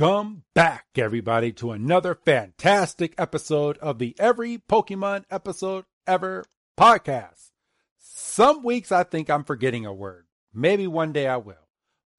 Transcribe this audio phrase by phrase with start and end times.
[0.00, 7.50] Welcome back, everybody, to another fantastic episode of the Every Pokemon Episode Ever podcast.
[7.98, 10.24] Some weeks I think I'm forgetting a word.
[10.54, 11.68] Maybe one day I will.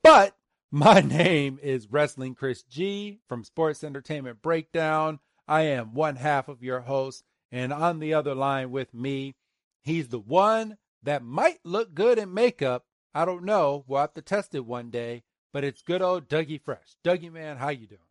[0.03, 0.35] But
[0.69, 5.17] my name is Wrestling Chris G from Sports Entertainment Breakdown.
[5.47, 9.33] I am one half of your host, and on the other line with me,
[9.81, 12.85] he's the one that might look good in makeup.
[13.15, 13.85] I don't know.
[13.87, 15.23] We'll have to test it one day
[15.53, 16.97] but it's good old Dougie Fresh.
[17.03, 18.01] Dougie, man, how you doing?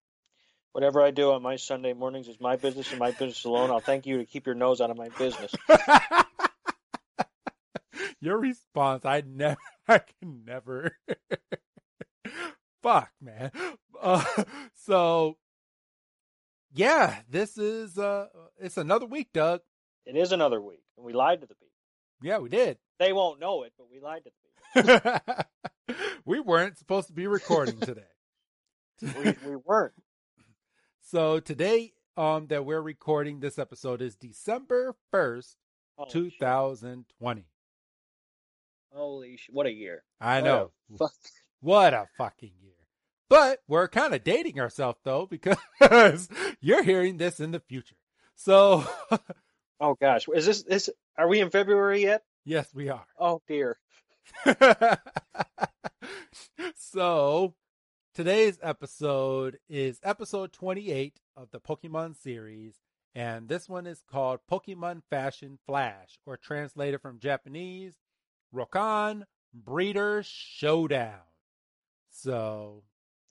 [0.73, 3.71] Whatever I do on my Sunday mornings is my business and my business alone.
[3.71, 5.53] I'll thank you to keep your nose out of my business.
[8.21, 10.97] your response, I never, I can never.
[12.83, 13.51] Fuck, man.
[14.01, 14.25] Uh,
[14.85, 15.37] so,
[16.73, 19.61] yeah, this is uh, it's another week, Doug.
[20.07, 21.67] It is another week, and we lied to the people.
[22.23, 22.79] Yeah, we did.
[22.99, 24.31] They won't know it, but we lied to
[24.75, 25.45] the people.
[26.25, 28.03] we weren't supposed to be recording today.
[29.03, 29.95] we, we weren't.
[31.03, 35.57] So today um that we're recording this episode is December 1st,
[35.99, 37.45] oh, 2020.
[38.93, 40.05] Holy sh- what a year.
[40.21, 40.71] I know.
[40.99, 41.13] Fuck.
[41.63, 42.73] What a fucking year.
[43.29, 46.29] But we're kind of dating ourselves though because
[46.61, 47.97] you're hearing this in the future.
[48.37, 48.85] So
[49.81, 52.23] Oh gosh, is this is are we in February yet?
[52.45, 53.07] Yes, we are.
[53.19, 53.79] Oh dear.
[56.77, 57.55] so,
[58.15, 62.77] today's episode is episode 28 of the Pokemon series,
[63.15, 67.95] and this one is called Pokemon Fashion Flash, or translated from Japanese,
[68.55, 71.21] Rokon Breeder Showdown.
[72.11, 72.85] So,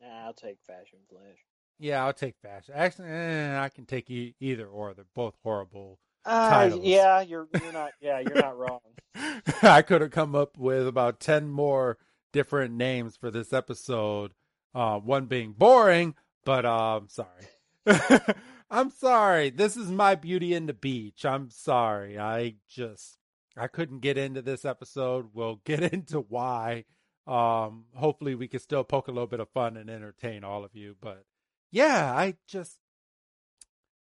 [0.03, 1.37] I'll take Fashion Flash.
[1.79, 2.73] Yeah, I'll take Fashion.
[2.75, 4.93] Actually, eh, I can take e- either or.
[4.93, 8.79] They're both horrible uh, yeah, you're you're not yeah you're not wrong.
[9.63, 11.97] I could have come up with about ten more
[12.31, 14.33] different names for this episode.
[14.73, 18.35] Uh, one being boring, but uh, I'm sorry.
[18.71, 19.49] I'm sorry.
[19.49, 21.25] This is my Beauty and the Beach.
[21.25, 22.19] I'm sorry.
[22.19, 23.17] I just
[23.57, 25.29] I couldn't get into this episode.
[25.33, 26.85] We'll get into why.
[27.25, 30.75] Um, hopefully we can still poke a little bit of fun and entertain all of
[30.75, 30.95] you.
[30.99, 31.25] But
[31.71, 32.77] yeah, I just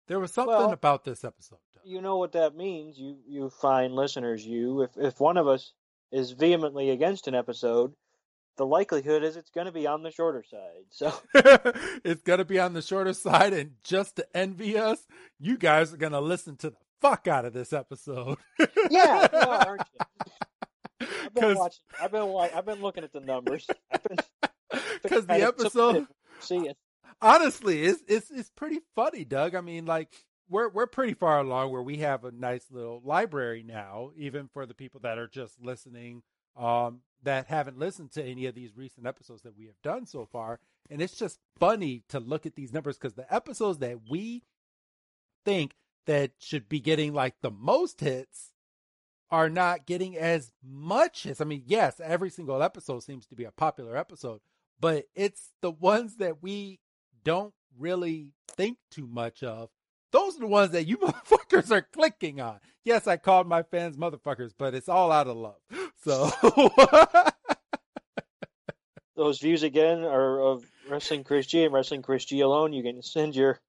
[0.06, 1.58] there was something well, about this episode.
[1.84, 4.44] You know what that means, you you fine listeners.
[4.44, 5.72] You, if if one of us
[6.10, 7.94] is vehemently against an episode,
[8.58, 10.84] the likelihood is it's going to be on the shorter side.
[10.90, 11.12] So
[12.04, 15.06] it's going to be on the shorter side, and just to envy us,
[15.38, 18.36] you guys are going to listen to the fuck out of this episode.
[18.90, 19.82] yeah, are, aren't
[21.00, 21.06] you?
[21.26, 21.80] I've been watching.
[22.02, 23.66] I've been I've been looking at the numbers.
[25.02, 26.06] Because the episode.
[26.40, 26.76] See it
[27.20, 29.54] honestly, it's it's it's pretty funny, Doug.
[29.54, 30.08] I mean, like
[30.48, 34.66] we're we're pretty far along where we have a nice little library now, even for
[34.66, 36.22] the people that are just listening,
[36.56, 40.26] um, that haven't listened to any of these recent episodes that we have done so
[40.26, 40.60] far.
[40.90, 44.44] And it's just funny to look at these numbers because the episodes that we
[45.44, 45.72] think
[46.06, 48.52] that should be getting like the most hits
[49.30, 51.40] are not getting as much hits.
[51.40, 54.40] I mean, yes, every single episode seems to be a popular episode,
[54.80, 56.80] but it's the ones that we
[57.24, 59.68] don't really think too much of,
[60.12, 62.60] those are the ones that you motherfuckers are clicking on.
[62.84, 65.60] Yes, I called my fans motherfuckers, but it's all out of love.
[66.08, 66.30] So
[69.14, 72.72] those views again are of Wrestling Chris G and Wrestling Chris G alone.
[72.72, 73.60] You can send your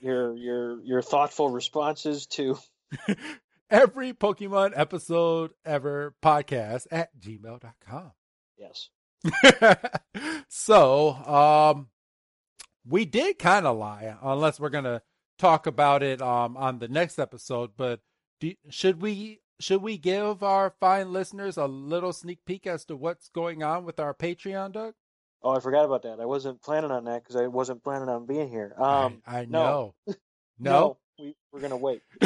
[0.00, 2.56] your your your thoughtful responses to
[3.70, 8.12] every Pokemon episode ever podcast at gmail.com.
[8.56, 8.88] Yes.
[10.48, 11.88] so, um,
[12.88, 15.02] we did kind of lie, unless we're gonna
[15.38, 17.72] talk about it um, on the next episode.
[17.76, 18.00] But
[18.40, 22.96] do, should we should we give our fine listeners a little sneak peek as to
[22.96, 24.94] what's going on with our Patreon, Doug?
[25.42, 26.18] Oh, I forgot about that.
[26.20, 28.74] I wasn't planning on that because I wasn't planning on being here.
[28.78, 29.94] Um, I, I know.
[30.60, 30.70] No.
[30.72, 30.96] no.
[31.20, 32.02] we we're gonna wait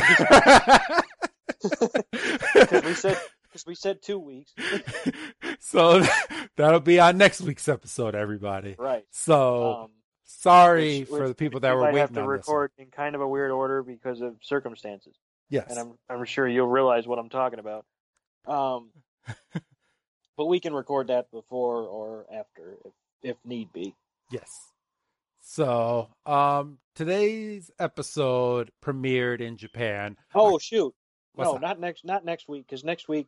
[1.63, 4.53] because we said because we said two weeks.
[5.61, 6.03] so
[6.57, 8.75] that'll be on next week's episode, everybody.
[8.79, 9.05] right.
[9.11, 9.91] So Um,
[10.25, 13.21] sorry which- for which the people that were waiting have to record in kind of
[13.21, 15.15] a weird order because of circumstances,
[15.53, 15.67] Yes.
[15.69, 17.85] and I'm I'm sure you'll realize what I'm talking about.
[18.47, 18.91] Um,
[20.37, 23.95] but we can record that before or after if if need be.
[24.31, 24.51] Yes.
[25.43, 30.17] So, um, today's episode premiered in Japan.
[30.35, 30.95] Oh shoot!
[31.35, 31.61] What's no, that?
[31.61, 33.27] not next not next week because next week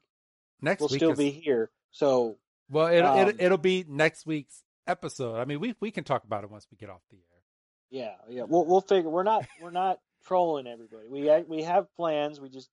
[0.62, 1.70] Next we'll week still is- be here.
[1.90, 2.38] So
[2.70, 2.86] well.
[2.86, 5.36] It'll, um, it'll it'll be next week's episode.
[5.38, 7.42] I mean, we we can talk about it once we get off the air.
[7.90, 9.10] yeah, yeah, we'll we'll figure.
[9.10, 11.08] We're not we're not trolling everybody.
[11.08, 12.40] We we have plans.
[12.40, 12.68] We just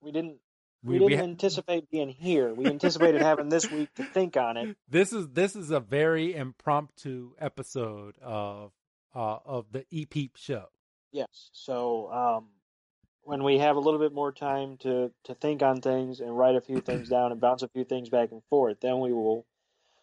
[0.00, 0.38] we didn't
[0.82, 2.54] we, didn't ha- anticipate being here.
[2.54, 4.76] We anticipated having this week to think on it.
[4.88, 8.72] this is this is a very impromptu episode of
[9.14, 10.66] uh of the E Peep show.
[11.12, 11.50] Yes.
[11.52, 12.48] So um,
[13.22, 16.56] when we have a little bit more time to to think on things and write
[16.56, 19.46] a few things down and bounce a few things back and forth, then we will.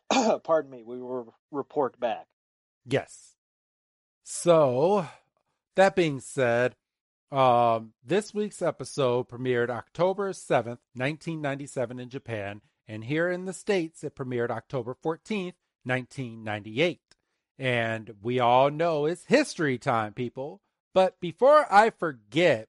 [0.44, 0.84] pardon me.
[0.86, 2.28] We will report back.
[2.86, 3.36] Yes.
[4.24, 5.08] So,
[5.76, 6.76] that being said,
[7.32, 14.04] um, this week's episode premiered October 7th, 1997 in Japan, and here in the States,
[14.04, 15.54] it premiered October 14th,
[15.84, 17.00] 1998.
[17.60, 20.62] And we all know it's history time, people.
[20.94, 22.68] But before I forget,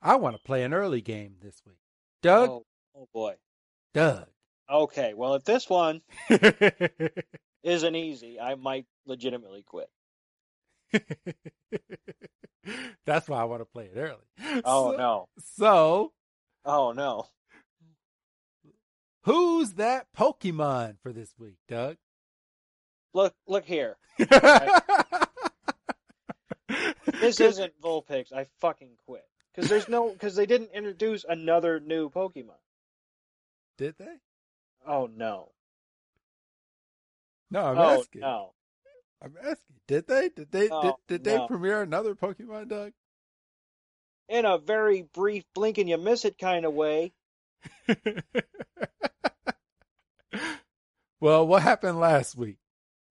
[0.00, 1.78] I want to play an early game this week.
[2.22, 2.66] Doug, Oh,
[2.96, 3.34] oh boy.
[3.94, 4.26] Doug.
[4.70, 5.14] Okay.
[5.14, 6.02] Well, if this one
[7.62, 9.90] isn't easy, I might legitimately quit.
[13.06, 14.62] That's why I want to play it early.
[14.64, 15.28] Oh So- no.
[15.56, 16.12] So,
[16.64, 17.26] Oh no.
[19.22, 21.96] who's that Pokemon for this week, Doug?
[23.14, 23.96] Look look here.
[27.20, 28.32] This isn't Vulpix.
[28.32, 29.24] I fucking quit.
[29.54, 32.60] Because there's no because they didn't introduce another new Pokemon.
[33.76, 34.14] Did they?
[34.86, 35.50] Oh no.
[37.50, 38.20] No, I'm oh asking.
[38.20, 38.52] no.
[39.22, 39.76] I'm asking.
[39.86, 40.28] Did they?
[40.28, 40.68] Did they?
[40.70, 42.92] Oh, did did they premiere another Pokemon, Doug?
[44.28, 47.12] In a very brief blink and you miss it kind of way.
[51.20, 52.58] well, what happened last week?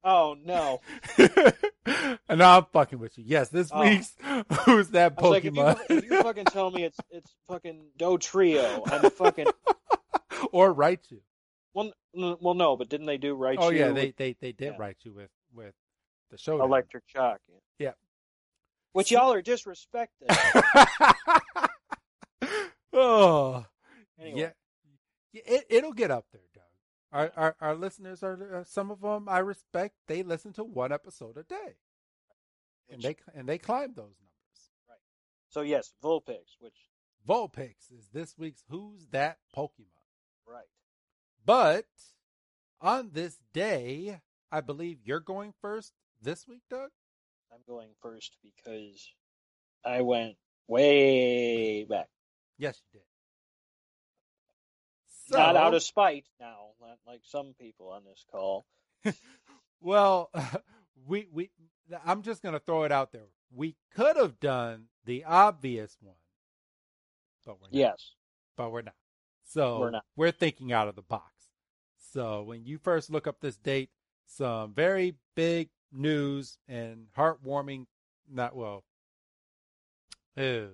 [0.03, 0.79] Oh no.
[2.29, 3.23] and I'm fucking with you.
[3.27, 3.81] Yes, this Oh.
[3.81, 4.15] we's
[4.65, 5.79] who's that was like, if you, Pokemon?
[5.89, 9.47] if you fucking tell me it's it's fucking Dugtrio, I'm fucking
[10.51, 11.19] or Raichu.
[11.73, 13.57] well, well no, but didn't they do right?
[13.59, 14.79] Oh yeah, they they they did yeah.
[14.79, 15.73] Raichu with with
[16.31, 16.61] the show.
[16.61, 17.39] electric shock.
[17.79, 17.93] Yeah.
[18.93, 20.27] Which y'all are disrespecting.
[22.93, 23.65] oh,
[24.19, 24.39] Anyway.
[24.41, 24.49] yeah,
[25.33, 26.63] Yeah, it it'll get up there, Doug.
[27.11, 29.95] Our our, our listeners are uh, some of them I respect.
[30.07, 31.75] They listen to one episode a day,
[32.89, 34.71] and they and they climb those numbers.
[34.89, 34.97] Right.
[35.49, 36.75] So yes, Vulpix, which
[37.27, 39.85] Vulpix is this week's Who's That Pokemon.
[40.47, 40.65] right.
[41.45, 41.85] But
[42.81, 44.19] on this day,
[44.51, 46.89] I believe you're going first this week, Doug.
[47.51, 49.13] I'm going first because
[49.85, 50.35] I went
[50.67, 52.07] way back.
[52.57, 53.05] Yes, you did.
[55.37, 58.65] Not out of spite now, not like some people on this call.
[59.79, 60.31] Well,
[61.07, 61.51] we we
[62.03, 63.27] I'm just gonna throw it out there.
[63.53, 66.15] We could have done the obvious one,
[67.45, 67.73] but we're not.
[67.73, 68.13] Yes.
[68.57, 68.95] But we're not.
[69.45, 70.03] So We're not.
[70.15, 71.31] we're thinking out of the box.
[72.11, 73.91] So when you first look up this date,
[74.25, 77.85] some very big news and heartwarming
[78.29, 78.83] not well
[80.35, 80.71] ew,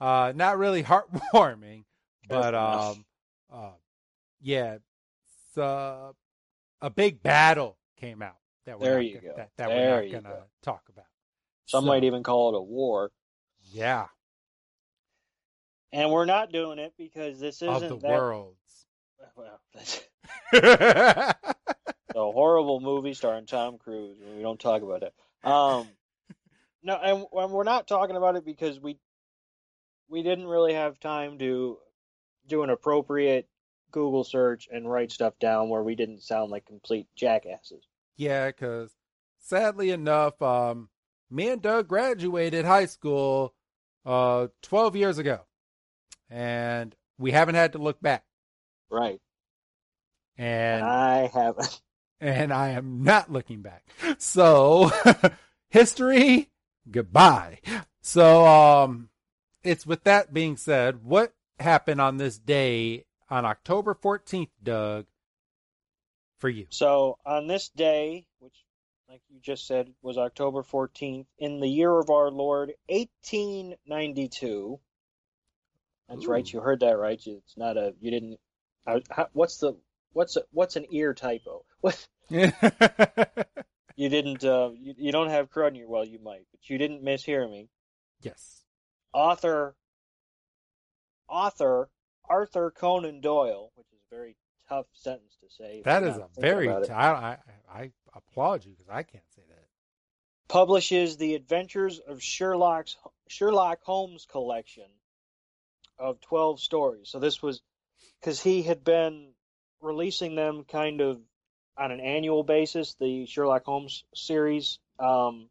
[0.00, 1.84] uh not really heartwarming,
[2.28, 3.04] but um
[3.52, 3.72] uh
[4.40, 4.78] yeah,
[5.54, 6.14] so
[6.80, 8.36] a big battle came out
[8.66, 9.34] that we're There not you gonna, go.
[9.36, 10.44] that, that we're not gonna go.
[10.62, 11.06] talk about.
[11.66, 13.10] Some So, might even call it a war.
[13.72, 14.08] yeah
[15.92, 18.86] And we're not doing it because this isn't the that worlds.
[19.36, 19.60] well,
[22.14, 24.16] a horrible movie starring Tom Cruise.
[24.36, 25.14] We don't talk about it.
[25.44, 25.88] Um,
[26.82, 28.98] no, and, and we're not talking about it because we
[30.08, 31.78] we didn't really have time to
[32.46, 33.48] do an appropriate
[33.92, 37.84] Google search and write stuff down where we didn't sound like complete jackasses.
[38.16, 38.92] Yeah, because
[39.38, 40.88] sadly enough, um,
[41.30, 43.54] me and Doug graduated high school
[44.04, 45.40] uh, 12 years ago,
[46.28, 48.24] and we haven't had to look back.
[48.90, 49.20] Right.
[50.36, 51.80] And I haven't.
[52.20, 53.84] And I am not looking back.
[54.18, 54.90] So
[55.68, 56.50] history,
[56.90, 57.60] goodbye.
[58.00, 59.08] So um,
[59.62, 65.06] it's with that being said, what happened on this day on October 14th, Doug,
[66.38, 66.66] for you?
[66.70, 68.64] So on this day, which
[69.08, 74.78] like you just said, was October 14th in the year of our Lord 1892.
[76.08, 76.30] That's Ooh.
[76.30, 76.52] right.
[76.52, 77.20] You heard that right.
[77.24, 77.94] It's not a.
[78.00, 78.38] You didn't.
[78.86, 79.74] I, how, what's the
[80.12, 81.64] what's a, what's an ear typo?
[81.80, 82.06] What
[83.96, 84.44] you didn't.
[84.44, 86.04] Uh, you, you don't have crud in your well.
[86.04, 87.68] You might, but you didn't mishear me.
[88.22, 88.62] yes.
[89.12, 89.74] Author.
[91.28, 91.88] Author
[92.28, 94.36] Arthur Conan Doyle, which is a very
[94.68, 95.82] tough sentence to say.
[95.84, 96.66] That is a very.
[96.68, 97.38] T- I, I
[97.72, 99.64] I applaud you because I can't say that.
[100.48, 102.96] publishes the Adventures of Sherlock's
[103.28, 104.86] Sherlock Holmes collection
[105.98, 107.08] of 12 stories.
[107.08, 107.60] So this was
[108.20, 109.32] because he had been
[109.80, 111.20] releasing them kind of
[111.76, 115.48] on an annual basis, the Sherlock Holmes series, um,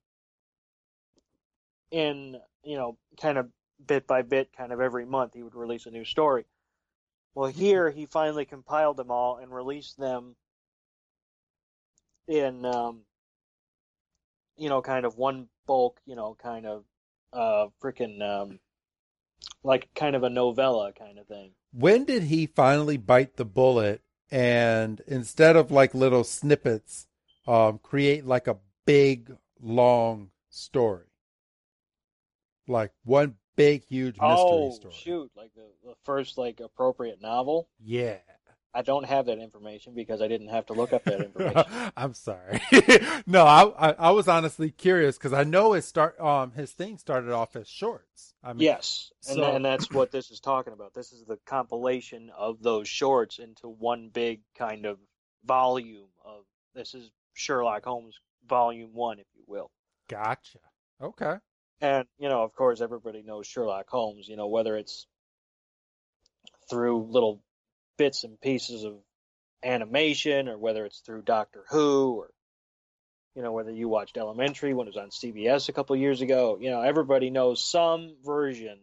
[1.92, 3.50] in you know kind of
[3.86, 6.46] bit by bit, kind of every month he would release a new story.
[7.36, 10.36] Well, here he finally compiled them all and released them
[12.28, 13.02] in um,
[14.60, 16.84] you know, kind of one bulk, you know, kind of
[17.32, 18.60] uh freaking um
[19.64, 21.52] like kind of a novella kind of thing.
[21.72, 27.08] When did he finally bite the bullet and instead of like little snippets,
[27.48, 31.08] um, create like a big long story,
[32.68, 34.94] like one big huge mystery oh story?
[34.94, 37.70] shoot, like the, the first like appropriate novel.
[37.84, 38.18] Yeah.
[38.74, 41.64] I don't have that information because I didn't have to look up that information.
[41.98, 42.62] I'm sorry.
[43.28, 46.98] no, I, I I was honestly curious because I know his start um his thing
[46.98, 48.34] started off as shorts.
[48.44, 50.94] I mean, yes, and so- and that's what this is talking about.
[50.94, 55.00] This is the compilation of those shorts into one big kind of
[55.46, 56.44] volume of
[56.76, 59.72] this is Sherlock Holmes volume 1 if you will.
[60.10, 60.60] Gotcha.
[61.02, 61.36] Okay.
[61.82, 64.28] And you know, of course, everybody knows Sherlock Holmes.
[64.28, 65.08] You know, whether it's
[66.70, 67.42] through little
[68.00, 68.96] bits and pieces of
[69.64, 72.32] animation, or whether it's through Doctor Who, or
[73.36, 76.58] you know, whether you watched Elementary when it was on CBS a couple years ago.
[76.60, 78.80] You know, everybody knows some version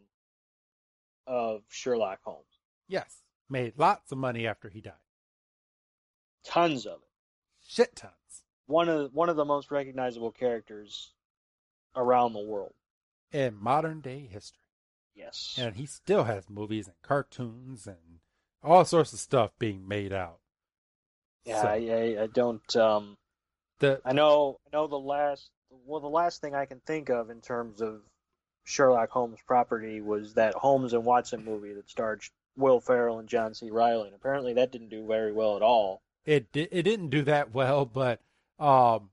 [1.26, 2.44] of Sherlock Holmes.
[2.86, 3.22] Yes.
[3.48, 4.94] Made lots of money after he died.
[6.44, 7.08] Tons of it.
[7.66, 8.12] Shit tons.
[8.66, 11.12] One of one of the most recognizable characters
[11.94, 12.74] around the world.
[13.32, 14.62] In modern day history.
[15.14, 15.56] Yes.
[15.58, 18.20] And he still has movies and cartoons and
[18.66, 20.38] all sorts of stuff being made out.
[21.44, 22.76] Yeah, So, I, I, I don't.
[22.76, 23.16] Um,
[23.78, 25.50] the I know, I know the last,
[25.86, 28.00] well, the last thing I can think of in terms of
[28.64, 32.22] Sherlock Holmes property was that Holmes and Watson movie that starred
[32.56, 33.70] Will Ferrell and John C.
[33.70, 36.02] Reilly, and apparently that didn't do very well at all.
[36.24, 38.20] it it didn't do that well, but
[38.58, 39.10] um,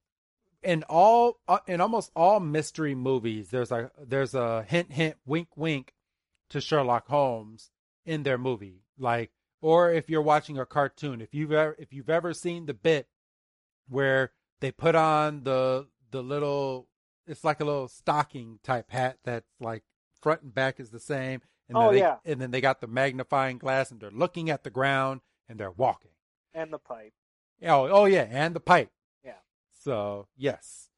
[0.63, 5.49] in all uh, in almost all mystery movies, there's a there's a hint hint wink
[5.55, 5.93] wink
[6.49, 7.69] to Sherlock Holmes
[8.05, 9.31] in their movie, like
[9.63, 13.07] or if you're watching a cartoon, if you've ever if you've ever seen the bit
[13.87, 16.87] where they put on the the little
[17.25, 19.83] it's like a little stocking type hat that's like
[20.21, 22.17] front and back is the same and Oh, then they, yeah.
[22.25, 25.71] and then they got the magnifying glass and they're looking at the ground and they're
[25.71, 26.11] walking
[26.53, 27.13] And the pipe.
[27.65, 28.91] Oh, oh yeah, and the pipe.
[29.23, 29.39] Yeah.
[29.83, 30.89] So yes,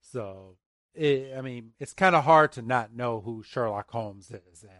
[0.00, 0.56] so
[0.94, 4.62] it, I mean, it's kind of hard to not know who Sherlock Holmes is.
[4.62, 4.72] And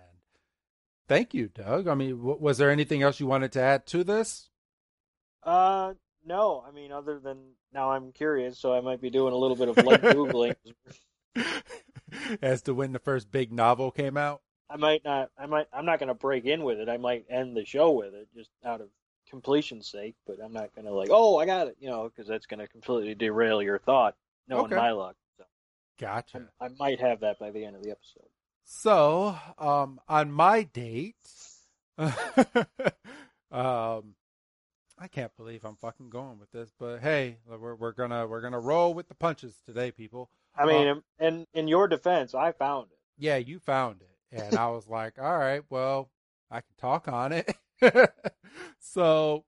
[1.08, 1.88] thank you, Doug.
[1.88, 4.48] I mean, w- was there anything else you wanted to add to this?
[5.42, 5.94] Uh,
[6.24, 7.38] no, I mean, other than
[7.72, 10.56] now I'm curious, so I might be doing a little bit of light googling.
[12.42, 14.40] As to when the first big novel came out.
[14.70, 16.88] I might not, I might, I'm not going to break in with it.
[16.88, 18.88] I might end the show with it just out of
[19.28, 22.28] completion's sake, but I'm not going to like, oh, I got it, you know, because
[22.28, 24.14] that's going to completely derail your thought,
[24.48, 24.76] knowing Okay.
[24.76, 25.16] my luck.
[25.36, 25.44] So
[26.00, 26.48] Gotcha.
[26.60, 28.28] I, I might have that by the end of the episode.
[28.64, 31.16] So, um, on my date,
[31.98, 32.14] um,
[34.98, 38.60] I can't believe I'm fucking going with this, but hey, we're we're gonna we're gonna
[38.60, 40.30] roll with the punches today, people.
[40.56, 42.98] I mean, in, in in your defense, I found it.
[43.18, 46.10] Yeah, you found it, and I was like, all right, well,
[46.50, 47.54] I can talk on it.
[48.80, 49.44] so,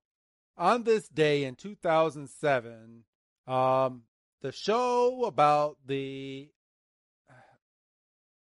[0.59, 3.05] on this day in 2007,
[3.47, 4.03] um,
[4.43, 6.51] the show about the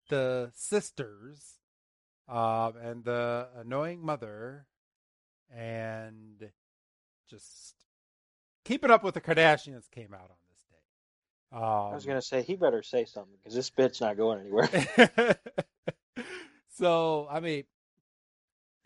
[0.09, 1.55] the sisters
[2.27, 4.65] um, and the annoying mother
[5.55, 6.50] and
[7.29, 7.75] just
[8.63, 11.57] keeping up with the Kardashians came out on this day.
[11.57, 14.39] Um, I was going to say he better say something because this bit's not going
[14.39, 14.69] anywhere.
[16.77, 17.63] so, I mean,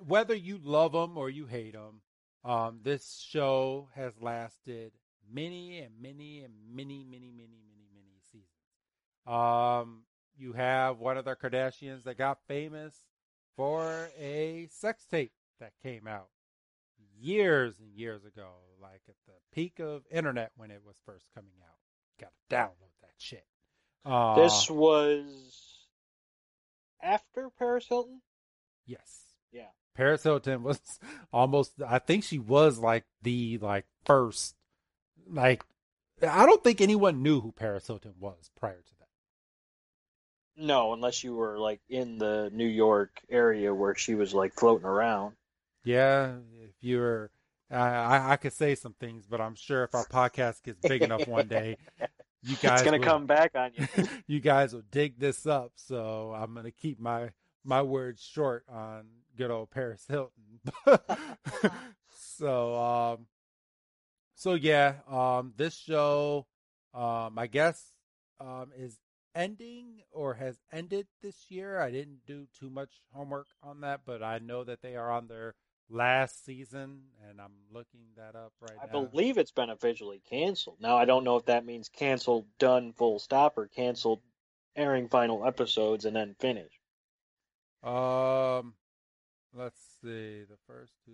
[0.05, 2.01] whether you love them or you hate them,
[2.43, 4.91] um, this show has lasted
[5.31, 8.47] many and many and many, many, many, many, many seasons.
[9.27, 10.03] Um,
[10.39, 12.95] you have one of the Kardashians that got famous
[13.55, 16.29] for a sex tape that came out
[17.19, 18.47] years and years ago,
[18.81, 21.77] like at the peak of internet when it was first coming out.
[22.19, 23.45] gotta download that shit.
[24.05, 25.87] Uh, this was
[27.01, 28.21] after Paris Hilton.
[28.85, 29.67] yes, Yeah.
[29.93, 30.79] Paris Hilton was
[31.33, 31.73] almost.
[31.85, 34.55] I think she was like the like first.
[35.29, 35.63] Like,
[36.25, 38.98] I don't think anyone knew who Paris Hilton was prior to.
[40.59, 44.85] No, unless you were like in the New York area where she was like floating
[44.85, 45.35] around.
[45.85, 47.31] Yeah, if you're,
[47.71, 51.01] I, I, I could say some things, but I'm sure if our podcast gets big
[51.01, 51.77] enough one day,
[52.43, 53.87] you guys it's gonna will- come back on you.
[54.27, 55.71] you guys will dig this up.
[55.75, 57.29] So I'm gonna keep my
[57.63, 59.05] my words short on
[59.37, 60.59] good old Paris Hilton.
[62.09, 63.27] so um,
[64.35, 66.45] so yeah, um, this show,
[66.93, 67.93] um, I guess,
[68.39, 68.97] um, is
[69.35, 71.79] ending or has ended this year.
[71.79, 75.27] I didn't do too much homework on that, but I know that they are on
[75.27, 75.55] their
[75.89, 79.01] last season, and I'm looking that up right I now.
[79.01, 80.77] I believe it's been officially canceled.
[80.79, 84.21] Now I don't know if that means canceled, done, full stop, or canceled,
[84.75, 86.71] airing final episodes and then finish.
[87.83, 88.73] Um,
[89.53, 90.43] let's see.
[90.43, 91.11] The first two.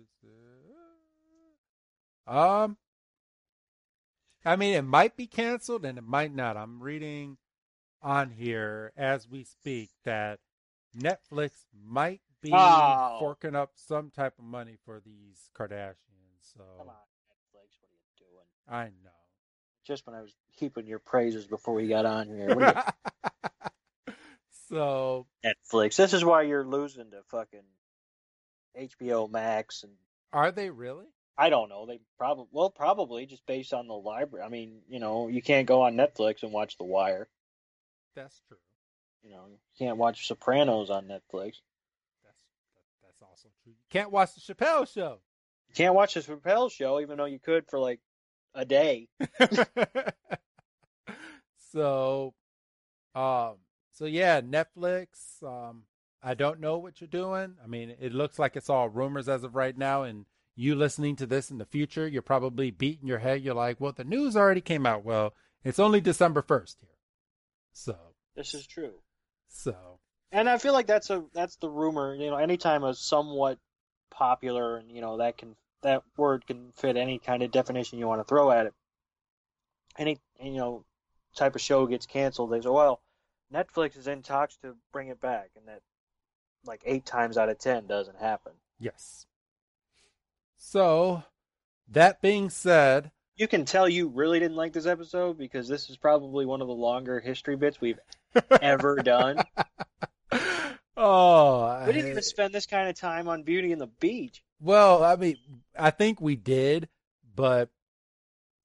[2.26, 2.76] Um,
[4.44, 6.56] I mean, it might be canceled and it might not.
[6.56, 7.36] I'm reading
[8.06, 10.38] on here as we speak that
[10.96, 11.50] Netflix
[11.84, 13.16] might be Oh.
[13.18, 15.96] forking up some type of money for these Kardashians.
[16.56, 18.46] Come So on, Netflix, what are you doing?
[18.68, 19.10] I know.
[19.84, 22.50] Just when I was heaping your praises before we got on here.
[22.50, 22.94] Are
[24.68, 25.96] so Netflix.
[25.96, 27.64] This is why you're losing to fucking
[28.78, 29.92] HBO Max and
[30.32, 31.06] are they really?
[31.38, 31.86] I don't know.
[31.86, 34.44] They probably well, probably just based on the library.
[34.44, 37.28] I mean, you know, you can't go on Netflix and watch The Wire.
[38.16, 38.56] That's true.
[39.22, 41.60] You know, you can't watch Sopranos on Netflix.
[42.24, 42.42] That's
[42.74, 43.72] that, that's also true.
[43.72, 45.20] You can't watch the Chappelle show.
[45.68, 48.00] You can't watch the Chappelle show, even though you could for like
[48.54, 49.08] a day.
[51.72, 52.34] so,
[53.14, 53.56] um,
[53.92, 55.42] so yeah, Netflix.
[55.42, 55.82] Um,
[56.22, 57.54] I don't know what you're doing.
[57.62, 60.02] I mean, it looks like it's all rumors as of right now.
[60.02, 63.42] And you listening to this in the future, you're probably beating your head.
[63.42, 65.04] You're like, well, the news already came out.
[65.04, 66.90] Well, it's only December first here.
[67.72, 67.96] So,
[68.36, 68.92] This is true.
[69.48, 69.74] so
[70.30, 72.14] And I feel like that's a that's the rumor.
[72.14, 73.58] You know, anytime a somewhat
[74.10, 78.06] popular and you know that can that word can fit any kind of definition you
[78.06, 78.74] want to throw at it.
[79.98, 80.84] Any you know
[81.34, 83.00] type of show gets canceled, they say, well,
[83.52, 85.80] Netflix is in talks to bring it back, and that
[86.64, 88.52] like eight times out of ten doesn't happen.
[88.78, 89.26] yes.
[90.58, 91.22] So,
[91.88, 95.96] that being said, You can tell you really didn't like this episode because this is
[95.96, 98.00] probably one of the longer history bits we've
[98.60, 99.42] ever done.
[100.96, 104.42] oh, We didn't even spend this kind of time on Beauty and the Beach.
[104.60, 105.36] Well, I mean,
[105.78, 106.88] I think we did,
[107.34, 107.70] but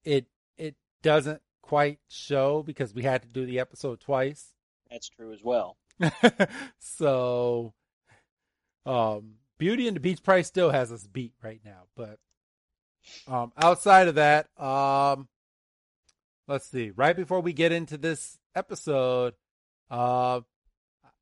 [0.04, 4.48] it it doesn't quite show because we had to do the episode twice.
[4.90, 5.76] That's true as well.
[6.78, 7.74] so,
[8.84, 12.18] um, Beauty and the Beach Price still has us beat right now, but
[13.26, 15.28] um, outside of that, um,
[16.48, 16.90] let's see.
[16.90, 19.34] Right before we get into this episode,
[19.92, 20.40] uh,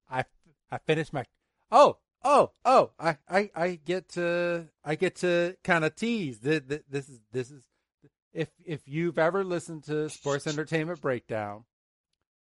[0.08, 0.24] I
[0.70, 1.24] I finished my
[1.72, 6.62] oh oh oh I I I get to I get to kind of tease this,
[6.88, 7.62] this is this is
[8.32, 11.64] if if you've ever listened to Sports Entertainment Breakdown,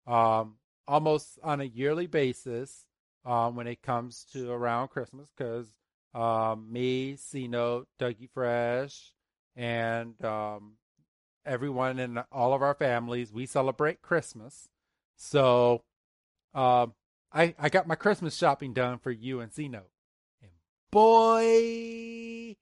[0.07, 0.57] um,
[0.89, 2.87] almost on a yearly basis,
[3.25, 5.69] um, when it comes to around Christmas, because
[6.12, 9.12] um, me, C Note, Dougie Fresh,
[9.55, 10.73] and um,
[11.45, 14.69] everyone in all of our families, we celebrate Christmas.
[15.17, 15.83] So,
[16.55, 16.95] um,
[17.33, 19.91] I I got my Christmas shopping done for you and Note,
[20.41, 20.51] and
[20.91, 22.57] boy,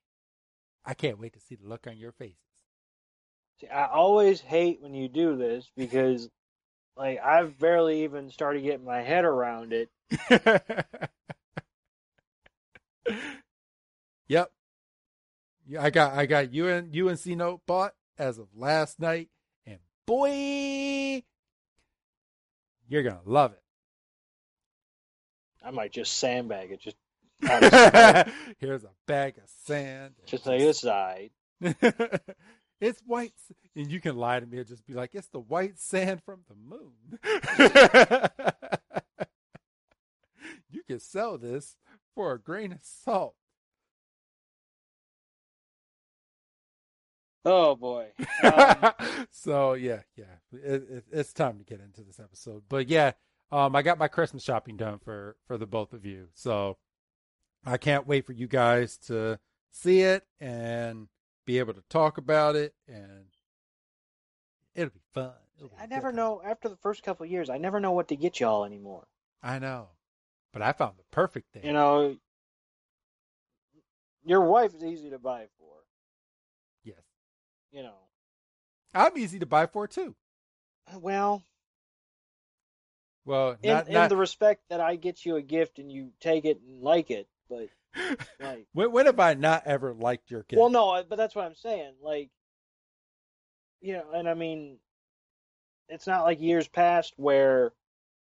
[0.84, 2.36] I can't wait to see the look on your faces.
[3.60, 6.28] See, I always hate when you do this because,
[6.96, 9.90] like, I've barely even started getting my head around it.
[14.28, 14.50] yep.
[15.66, 19.00] Yeah, I got I got you and you and C Note bought as of last
[19.00, 19.30] night,
[19.66, 21.22] and boy,
[22.88, 23.63] you're gonna love it.
[25.64, 26.96] I might just sandbag it, just
[27.48, 28.28] out of spite.
[28.58, 30.14] Here's a bag of sand.
[30.26, 31.30] just like this side.
[32.80, 33.32] it's white,
[33.74, 36.40] and you can lie to me and just be like, "It's the white sand from
[36.48, 37.18] the moon."
[40.70, 41.76] you can sell this
[42.14, 43.34] for a grain of salt.
[47.44, 48.08] Oh boy.
[48.44, 48.92] Um,
[49.30, 52.64] so yeah, yeah, it, it, it's time to get into this episode.
[52.68, 53.12] But yeah,
[53.54, 56.76] um, I got my Christmas shopping done for for the both of you, so
[57.64, 59.38] I can't wait for you guys to
[59.70, 61.06] see it and
[61.46, 63.26] be able to talk about it, and
[64.74, 65.30] it'll be fun.
[65.80, 66.42] I never know.
[66.44, 69.06] After the first couple of years, I never know what to get y'all anymore.
[69.40, 69.90] I know,
[70.52, 71.64] but I found the perfect thing.
[71.64, 72.16] You know,
[74.24, 75.76] your wife is easy to buy for.
[76.82, 77.04] Yes.
[77.70, 77.94] You know,
[78.92, 80.16] I'm easy to buy for too.
[80.98, 81.44] well,
[83.24, 86.44] Well, in, not, in the respect that I get you a gift and you take
[86.44, 87.68] it and like it, but
[88.40, 90.60] like, when, when have I not ever liked your gift?
[90.60, 91.94] well, no, but that's what I'm saying.
[92.02, 92.30] Like,
[93.80, 94.78] you know, and I mean,
[95.88, 97.72] it's not like years past where,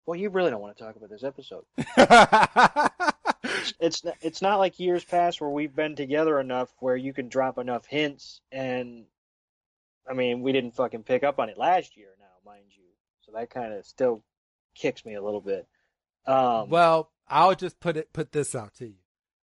[0.06, 1.66] well, you really don't want to talk about this episode.
[3.80, 7.58] It's it's not like years past where we've been together enough where you can drop
[7.58, 9.06] enough hints and,
[10.10, 12.84] I mean, we didn't fucking pick up on it last year now, mind you.
[13.22, 14.24] So that kind of still
[14.80, 15.68] kicks me a little bit.
[16.26, 18.96] Um, well, I'll just put it put this out to you.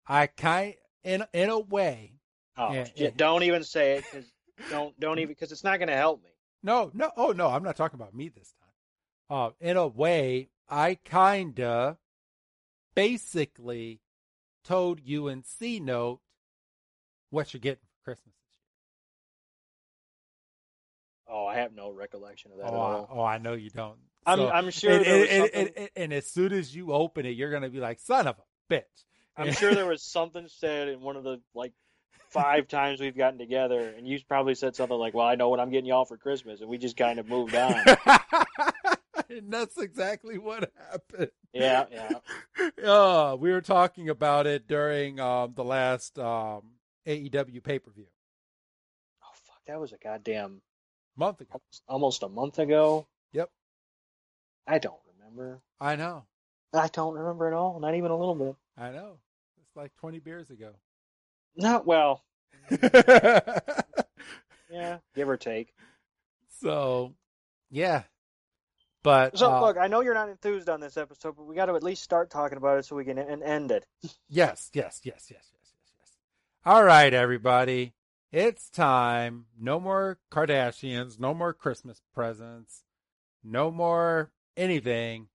[0.08, 2.13] I kind in in a way.
[2.58, 3.10] oh, yeah, shit, yeah.
[3.15, 4.32] don't even say it because
[4.69, 6.30] don't don't even because it's not going to help me.
[6.62, 8.69] No, no, oh no, I'm not talking about me this time.
[9.30, 11.98] Uh, in a way, I kinda
[12.96, 14.02] basically
[14.63, 16.22] told you in C note
[17.30, 18.34] what you're getting for Christmas
[21.28, 22.74] Oh, I have no recollection of that year.
[22.74, 23.08] at Oh, I, all.
[23.12, 23.98] oh, I know you don't.
[24.25, 25.73] I'm So- I'm sure and, there was and- and- something.
[25.77, 28.73] and- and as soon as you open it, you're gonna be like, "Son of a
[28.73, 28.83] bitch."
[29.36, 31.73] I'm sure there was something said in one of the like
[32.29, 35.59] five times we've gotten together, and you probably said something like, "Well, I know what
[35.59, 37.75] I'm getting y'all for Christmas," and we just kind of moved on.
[39.29, 41.31] and that's exactly what happened.
[41.53, 42.09] yeah, yeah.
[42.83, 46.62] Uh, we were talking about it during um, the last um,
[47.07, 48.05] AEW pay per view
[49.23, 50.62] Oh fuck, that was a goddamn
[51.15, 51.62] month ago.
[51.88, 53.07] almost a month ago.
[53.33, 53.49] Yep.
[54.67, 55.62] I don't remember.
[55.80, 56.23] I know,
[56.73, 57.80] I don't remember at all.
[57.80, 58.56] Not even a little bit.
[58.78, 59.17] I know.
[59.62, 60.71] It's like twenty beers ago.
[61.56, 62.23] Not well.
[64.71, 65.71] Yeah, give or take.
[66.60, 67.13] so,
[67.69, 68.04] yeah,
[69.04, 71.67] but So uh, look, I know you're not enthused on this episode, but we got
[71.67, 73.86] to at least start talking about it so we can and end it.
[74.30, 76.12] Yes, yes, yes, yes, yes, yes, yes.
[76.65, 77.93] All right, everybody.
[78.32, 79.45] It's time.
[79.60, 82.84] No more Kardashians, no more Christmas presents,
[83.43, 85.27] no more anything.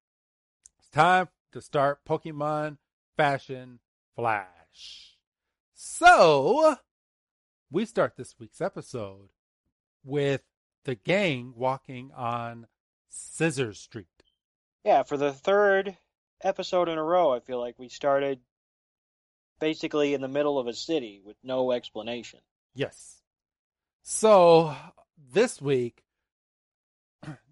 [0.78, 2.78] It's time to start Pokemon
[3.16, 3.80] Fashion
[4.14, 5.16] Flash.
[5.74, 6.76] So,
[7.70, 9.30] we start this week's episode
[10.04, 10.42] with
[10.84, 12.66] the gang walking on
[13.08, 14.06] Scissors Street.
[14.84, 15.96] Yeah, for the third
[16.42, 18.40] episode in a row, I feel like we started
[19.60, 22.40] basically in the middle of a city with no explanation.
[22.74, 23.20] Yes.
[24.02, 24.74] So
[25.32, 26.02] this week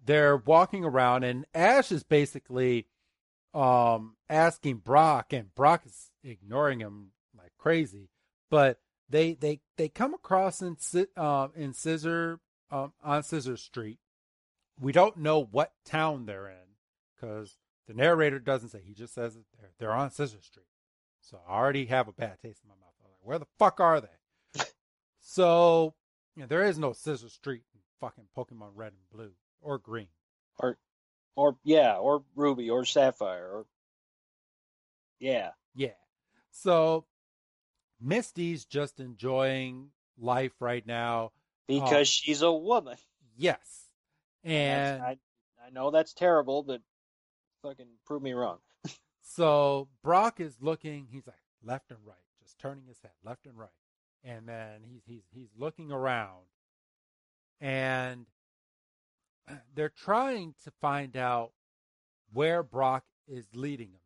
[0.05, 2.87] they're walking around and Ash is basically
[3.53, 8.09] um asking Brock and Brock is ignoring him like crazy.
[8.49, 10.77] But they they they come across in
[11.15, 12.39] um in Scissor
[12.71, 13.99] um on Scissor Street.
[14.79, 16.77] We don't know what town they're in
[17.19, 18.81] cuz the narrator doesn't say.
[18.81, 20.67] He just says that they're they're on Scissor Street.
[21.21, 22.93] So I already have a bad taste in my mouth.
[23.03, 24.63] I'm like, where the fuck are they?
[25.19, 25.93] So
[26.37, 30.07] you know, there is no Scissor Street in fucking Pokemon Red and Blue or Green.
[30.59, 30.77] Or
[31.35, 33.65] or yeah, or Ruby or Sapphire or
[35.19, 35.51] yeah.
[35.75, 35.89] Yeah.
[36.51, 37.05] So
[37.99, 41.25] Misty's just enjoying life right now.
[41.25, 41.31] Um,
[41.67, 42.11] because Oh.
[42.11, 42.97] she's a woman.
[43.35, 43.87] Yes.
[44.43, 45.17] And I
[45.65, 46.81] I know that's terrible, but
[47.61, 48.59] fucking prove me wrong.
[49.21, 53.57] so Brock is looking, he's like left and right, just turning his head left and
[53.57, 53.69] right.
[54.23, 56.45] And then he's he's he's looking around
[57.59, 58.25] and
[59.75, 61.51] they're trying to find out
[62.33, 64.01] where Brock is leading them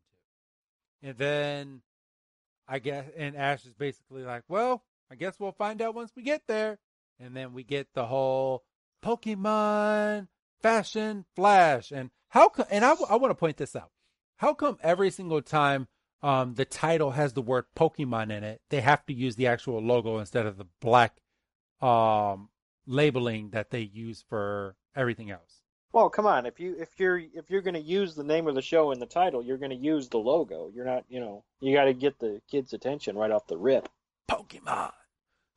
[1.03, 1.09] to.
[1.09, 1.81] And then
[2.67, 6.23] I guess and Ash is basically like, "Well, I guess we'll find out once we
[6.23, 6.79] get there."
[7.19, 8.63] And then we get the whole
[9.03, 10.27] Pokemon
[10.61, 13.91] Fashion Flash and how come and I, I want to point this out.
[14.37, 15.87] How come every single time
[16.23, 19.81] um, the title has the word Pokemon in it, they have to use the actual
[19.81, 21.17] logo instead of the black
[21.81, 22.49] um,
[22.85, 25.61] labeling that they use for everything else?
[25.93, 26.45] Well, come on.
[26.45, 28.99] If you if you're if you're going to use the name of the show in
[28.99, 30.71] the title, you're going to use the logo.
[30.73, 33.89] You're not, you know, you got to get the kids' attention right off the rip.
[34.29, 34.91] Pokemon.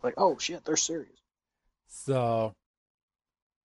[0.02, 1.20] Like, oh shit, they're serious.
[1.86, 2.54] So,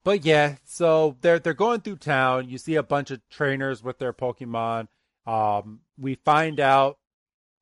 [0.03, 2.49] but yeah, so they're they're going through town.
[2.49, 4.87] You see a bunch of trainers with their Pokemon.
[5.25, 6.99] Um, we find out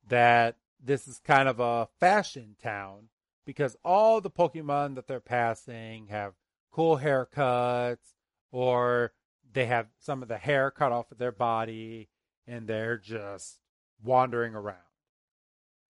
[0.08, 3.08] that this is kind of a fashion town
[3.46, 6.34] because all the Pokemon that they're passing have
[6.78, 8.14] cool haircuts
[8.52, 9.10] or
[9.52, 12.08] they have some of the hair cut off of their body
[12.46, 13.58] and they're just
[14.00, 14.76] wandering around.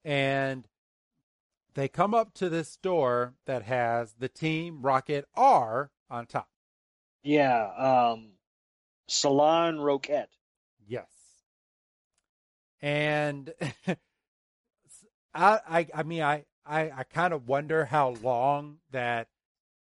[0.02, 0.66] And
[1.74, 6.48] they come up to this store that has the Team Rocket R on top.
[7.22, 8.30] Yeah, um,
[9.08, 10.28] Salon Roquette.
[10.86, 11.10] Yes.
[12.80, 13.52] And
[15.34, 19.28] I, I, I mean, I, I, I kind of wonder how long that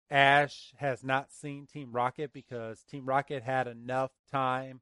[0.10, 4.82] Ash has not seen Team Rocket because Team Rocket had enough time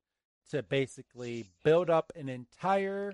[0.52, 3.14] to basically build up an entire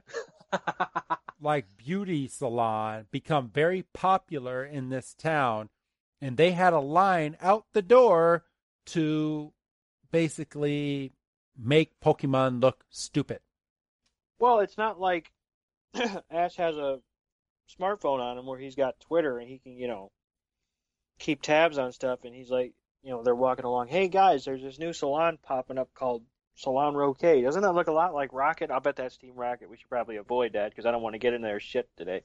[1.42, 5.70] like beauty salon, become very popular in this town,
[6.20, 8.44] and they had a line out the door
[8.88, 9.54] to
[10.12, 11.14] basically
[11.58, 13.40] make Pokemon look stupid.
[14.40, 15.32] Well, it's not like
[16.30, 17.00] Ash has a
[17.80, 20.12] smartphone on him where he's got Twitter and he can, you know,
[21.22, 22.20] keep tabs on stuff.
[22.26, 23.88] And he's like, you know, they're walking along.
[23.88, 26.24] Hey guys, there's this new salon popping up called
[26.56, 27.42] Salon Roquet.
[27.42, 28.72] Doesn't that look a lot like Rocket?
[28.72, 29.70] I'll bet that's Team Rocket.
[29.70, 32.24] We should probably avoid that because I don't want to get in their shit today.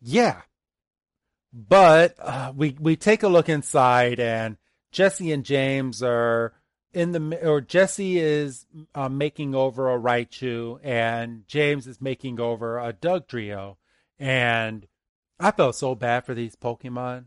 [0.00, 0.42] Yeah,
[1.52, 4.56] but uh, we we take a look inside, and
[4.90, 6.54] Jesse and James are
[6.92, 12.78] in the or Jesse is uh, making over a Raichu, and James is making over
[12.78, 13.76] a Dugtrio,
[14.18, 14.88] and
[15.38, 17.26] I felt so bad for these Pokemon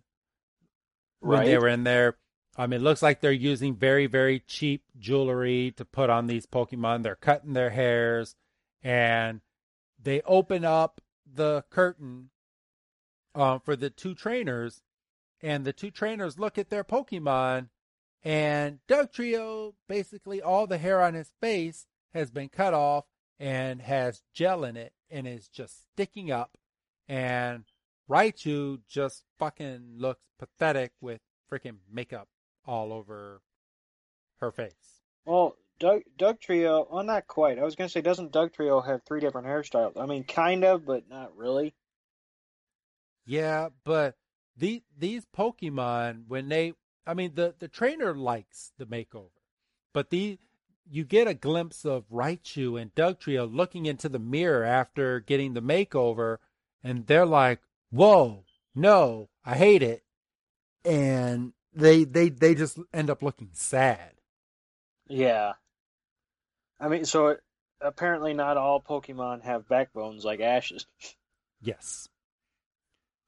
[1.26, 1.46] when Right.
[1.46, 2.18] they were in there.
[2.58, 6.46] I mean, it looks like they're using very, very cheap jewelry to put on these
[6.46, 7.04] Pokemon.
[7.04, 8.36] They're cutting their hairs,
[8.82, 9.42] and
[10.02, 12.30] they open up the curtain
[13.34, 14.84] uh, for the two trainers,
[15.42, 17.70] and the two trainers look at their Pokemon,
[18.24, 23.06] and Dugtrio, basically all the hair on his face has been cut off
[23.38, 26.58] and has gel in it and is just sticking up,
[27.10, 27.66] and
[28.10, 32.28] Raichu just fucking looks pathetic with freaking makeup
[32.66, 33.42] all over
[34.40, 35.02] her face.
[35.26, 37.60] Well, Doug Dugtrio, well, not quite.
[37.60, 40.00] I was gonna say, doesn't Dugtrio have three different hairstyles?
[40.00, 41.76] I mean, kind of, but not really.
[43.26, 44.16] Yeah, but
[44.56, 46.74] the these Pokemon when they
[47.06, 49.30] I mean the the trainer likes the makeover.
[49.94, 50.38] But the
[50.90, 55.62] you get a glimpse of Raichu and Dugtrio looking into the mirror after getting the
[55.62, 56.38] makeover
[56.84, 57.62] and they're like,
[57.96, 60.04] "Whoa, no, I hate it."
[60.84, 64.14] And they they they just end up looking sad.
[65.08, 65.54] Yeah.
[66.80, 67.42] I mean, so it,
[67.82, 70.86] apparently not all Pokemon have backbones like Ash's.
[71.62, 72.10] Yes.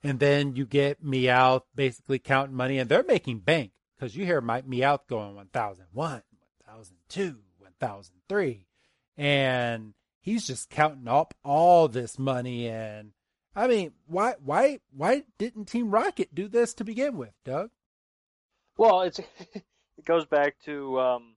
[0.04, 4.42] And then you get Meowth basically counting money, and they're making bank because you hear
[4.42, 6.24] my Meowth going 1001,
[6.66, 8.68] 1002, 1003.
[9.18, 12.68] And he's just counting up all this money.
[12.68, 13.12] And
[13.58, 17.72] I mean, why, why, why didn't Team Rocket do this to begin with, Doug?
[18.78, 19.20] Well, it's
[19.54, 21.36] it goes back to um,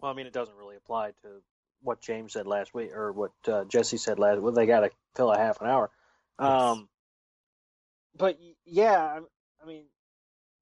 [0.00, 1.42] well, I mean, it doesn't really apply to
[1.82, 4.40] what James said last week or what uh, Jesse said last.
[4.40, 5.90] Well, they got to fill a half an hour.
[6.38, 6.88] Um,
[8.16, 9.18] but yeah, I,
[9.62, 9.84] I mean,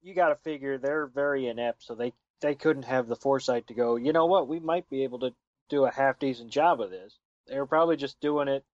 [0.01, 3.73] you got to figure they're very inept, so they they couldn't have the foresight to
[3.73, 3.95] go.
[3.95, 4.49] You know what?
[4.49, 5.33] We might be able to
[5.69, 7.17] do a half decent job of this.
[7.47, 8.65] They were probably just doing it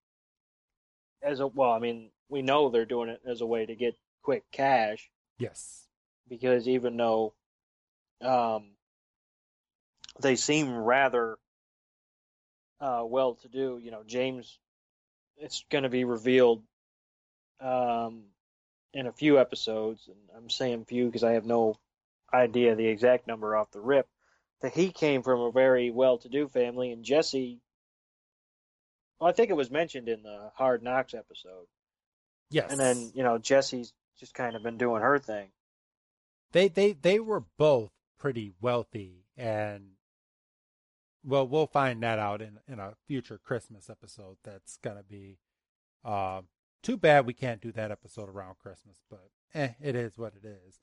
[1.21, 1.71] as a well.
[1.71, 5.85] I mean, we know they're doing it as a way to get quick cash Yes.
[6.27, 7.33] because even though
[8.21, 8.71] um,
[10.21, 11.37] they seem rather
[12.79, 14.57] uh, well to do, you know, James,
[15.37, 16.63] it's going to be revealed
[17.61, 18.23] um,
[18.93, 21.77] in a few episodes, and I'm saying few because I have no
[22.33, 24.07] idea the exact number off the rip,
[24.61, 27.59] that he came from a very well to do family, and Jesse,
[29.19, 31.67] well, I think it was mentioned in the Hard Knocks episode.
[32.49, 32.71] Yes.
[32.71, 35.49] And then, you know, Jesse's just kind of been doing her thing.
[36.51, 39.91] they they they were both pretty wealthy and
[41.23, 45.37] well we'll find that out in in a future christmas episode that's gonna be
[46.05, 46.47] um
[46.81, 50.47] too bad we can't do that episode around christmas but eh, it is what it
[50.47, 50.79] is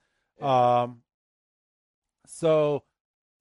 [0.47, 1.01] um
[2.27, 2.83] so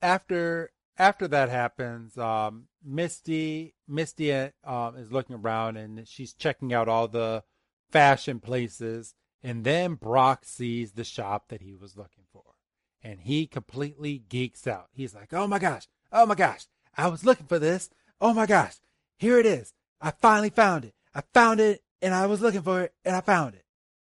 [0.02, 6.88] after after that happens um misty misty um is looking around and she's checking out
[6.90, 7.44] all the
[7.92, 9.14] fashion places
[9.44, 12.44] and then Brock sees the shop that he was looking for.
[13.04, 14.90] And he completely geeks out.
[14.92, 17.90] He's like, oh my gosh, oh my gosh, I was looking for this.
[18.20, 18.76] Oh my gosh,
[19.18, 19.74] here it is.
[20.00, 20.94] I finally found it.
[21.16, 23.66] I found it and I was looking for it and I found it.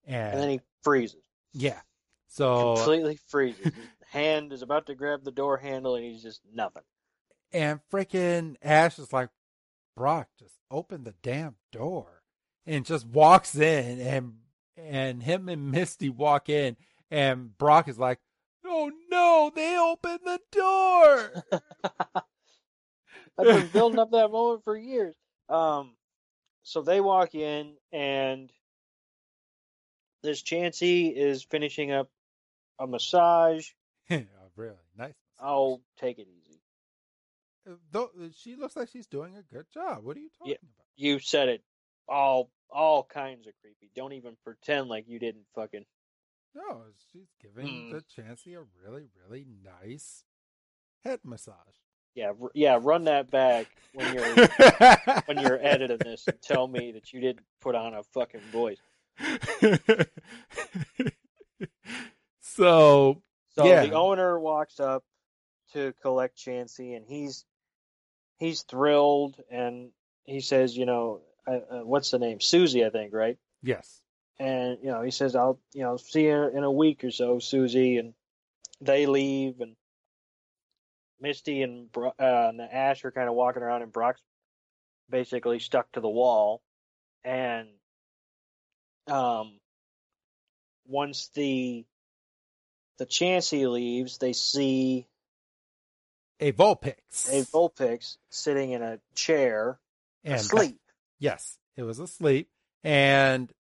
[0.06, 1.24] And, And then he freezes.
[1.54, 1.82] yeah.
[2.30, 3.64] So, completely freezes.
[3.66, 3.74] His
[4.12, 6.84] hand is about to grab the door handle, and he's just nothing.
[7.52, 9.30] And freaking Ash is like,
[9.96, 12.22] Brock, just open the damn door.
[12.66, 14.34] And just walks in and
[14.78, 16.76] and him and Misty walk in
[17.10, 18.20] and Brock is like,
[18.66, 21.44] Oh no, they opened the door.
[23.40, 25.16] I've been building up that moment for years.
[25.48, 25.94] Um,
[26.64, 28.52] so they walk in, and
[30.24, 32.10] this Chansey is finishing up
[32.80, 33.70] a massage.
[34.12, 34.24] oh,
[34.56, 35.14] really nice.
[35.40, 36.37] Oh, take it easy.
[37.92, 40.04] Though she looks like she's doing a good job.
[40.04, 40.58] What are you talking Yeah.
[40.62, 40.86] about?
[40.96, 41.64] You said it.
[42.08, 43.90] All all kinds of creepy.
[43.96, 45.86] Don't even pretend like you didn't fucking.
[46.56, 47.92] No, she's giving Hmm.
[47.92, 50.24] the Chansey a really, really nice
[51.04, 51.56] head massage.
[52.16, 52.80] Yeah, r- yeah.
[52.82, 54.48] Run that back when you're
[55.26, 58.80] when you're editing this and tell me that you didn't put on a fucking voice.
[62.42, 63.86] so So Yeah.
[63.86, 65.04] the owner walks up
[65.74, 67.46] to collect Chansey, and he's
[68.38, 69.92] he's thrilled, and
[70.24, 72.40] he says, you know, uh, uh, what's the name?
[72.40, 73.38] Susie, I think, right?
[73.64, 74.02] yes,
[74.40, 77.40] And you know, he says, I'll you know see you in a week or so,
[77.40, 78.14] Susie, and
[78.82, 79.76] they leave, and
[81.20, 84.22] Misty and, uh, and Ash are kind of walking around, and Brock's
[85.10, 86.62] basically stuck to the wall,
[87.24, 87.70] and
[89.08, 89.60] um,
[90.86, 91.86] once the
[93.00, 95.08] the Chansey leaves, they see
[96.40, 97.28] a Vulpix.
[97.30, 99.80] a Vulpix sitting in a chair
[100.24, 100.80] and asleep.
[101.20, 102.50] Yes, it was asleep,
[102.84, 103.52] and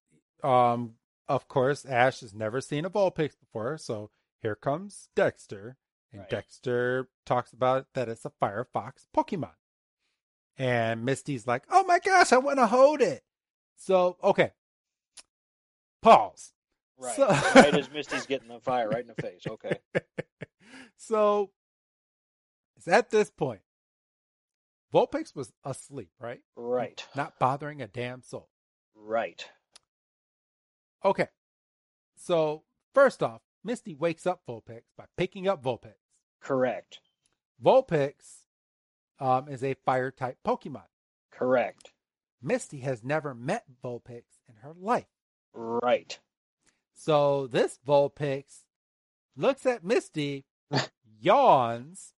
[0.43, 0.93] um,
[1.27, 4.09] of course, Ash has never seen a Vulpix before, so
[4.41, 5.77] here comes Dexter,
[6.11, 6.29] and Right.
[6.29, 9.55] Dexter talks about that it's a Firefox Pokemon,
[10.57, 13.23] and Misty's like, "Oh my gosh, I want to hold it."
[13.77, 14.51] So okay,
[16.01, 16.53] pause.
[16.99, 17.15] Right.
[17.15, 19.45] So- right as Misty's getting the fire right in the face.
[19.47, 19.77] Okay.
[20.97, 21.51] so
[22.93, 23.61] at this point,
[24.93, 26.41] Vulpix was asleep, right?
[26.55, 27.05] Right.
[27.15, 28.49] Not bothering a damn soul.
[28.95, 29.45] Right.
[31.03, 31.27] Okay.
[32.15, 35.95] So, first off, Misty wakes up Vulpix by picking up Vulpix.
[36.41, 36.99] Correct.
[37.63, 38.45] Vulpix
[39.19, 40.87] um, is a fire type Pokemon.
[41.31, 41.91] Correct.
[42.41, 45.07] Misty has never met Vulpix in her life.
[45.53, 46.19] Right.
[46.93, 48.63] So, this Vulpix
[49.35, 50.45] looks at Misty,
[51.19, 52.13] yawns,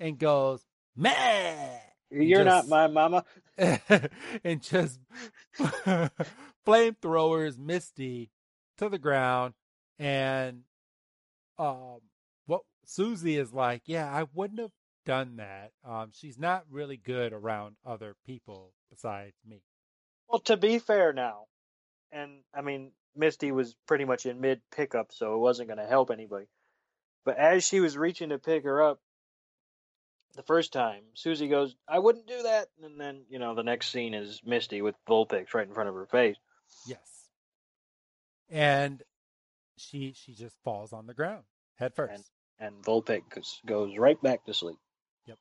[0.00, 0.64] and goes,
[0.96, 1.78] Meh!
[2.10, 3.24] You're not my mama.
[3.58, 4.98] and just
[6.66, 8.30] flamethrowers Misty
[8.78, 9.54] to the ground.
[9.98, 10.62] And
[11.58, 11.98] um,
[12.46, 14.72] what Susie is like, yeah, I wouldn't have
[15.04, 15.72] done that.
[15.86, 19.62] Um, she's not really good around other people besides me.
[20.28, 21.44] Well, to be fair now,
[22.12, 25.86] and I mean, Misty was pretty much in mid pickup, so it wasn't going to
[25.86, 26.46] help anybody.
[27.24, 29.00] But as she was reaching to pick her up
[30.34, 32.68] the first time, Susie goes, I wouldn't do that.
[32.82, 35.94] And then, you know, the next scene is Misty with Vulpix right in front of
[35.94, 36.36] her face.
[36.86, 36.98] Yes.
[38.50, 39.02] And
[39.76, 41.44] she she just falls on the ground
[41.76, 42.30] head first.
[42.58, 44.78] And Vulpix goes- goes right back to sleep.
[45.26, 45.38] Yep.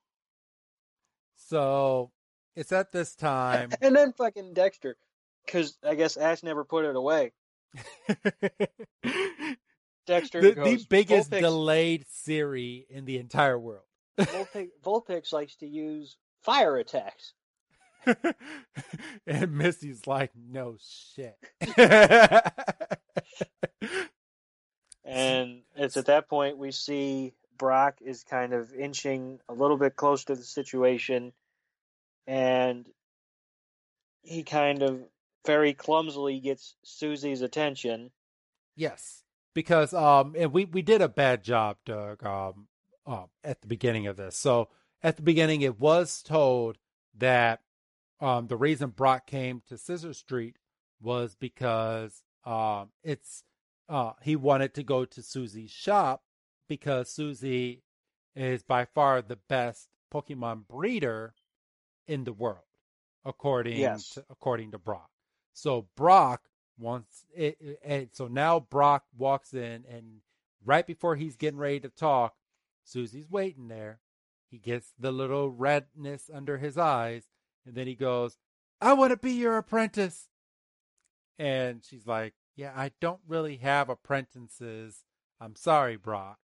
[1.36, 2.12] So
[2.56, 3.72] it's at this time.
[3.82, 4.98] And then fucking Dexter,
[5.46, 7.34] because I guess Ash never put it away.
[10.06, 13.87] Dexter the, goes, the biggest Vulpix, delayed Siri in the entire world.
[14.18, 17.34] Vulpix, Vulpix likes to use fire attacks.
[19.28, 21.38] and Misty's like, no shit.
[25.08, 29.96] And it's at that point we see Brock is kind of inching a little bit
[29.96, 31.32] close to the situation,
[32.28, 32.88] and
[34.22, 35.00] he kind of
[35.46, 38.12] very clumsily gets Susie's attention.
[38.76, 39.24] yes,
[39.56, 42.68] because um, and we we did a bad job, Doug, um,
[43.08, 44.36] um, at the beginning of this.
[44.38, 44.70] So
[45.02, 46.78] at the beginning, it was told
[47.18, 47.62] that
[48.20, 50.58] um, the reason Brock came to Scissor Street
[51.02, 53.44] was because um, it's
[53.90, 56.24] uh, he wanted to go to Susie's shop
[56.68, 57.84] because Susie
[58.36, 61.34] is by far the best Pokemon breeder
[62.08, 62.66] in the world,
[63.26, 64.10] according Yes.
[64.12, 65.10] to, according to Brock.
[65.54, 66.44] So Brock
[66.78, 70.22] wants it, it- and so now Brock walks in, and
[70.66, 72.36] right before he's getting ready to talk,
[72.88, 74.00] Susie's waiting there.
[74.50, 77.28] He gets the little redness under his eyes,
[77.66, 78.38] and then he goes,
[78.80, 80.30] "I want to be your apprentice."
[81.38, 85.04] And she's like, "Yeah, I don't really have apprentices.
[85.40, 86.40] I'm sorry, Brock."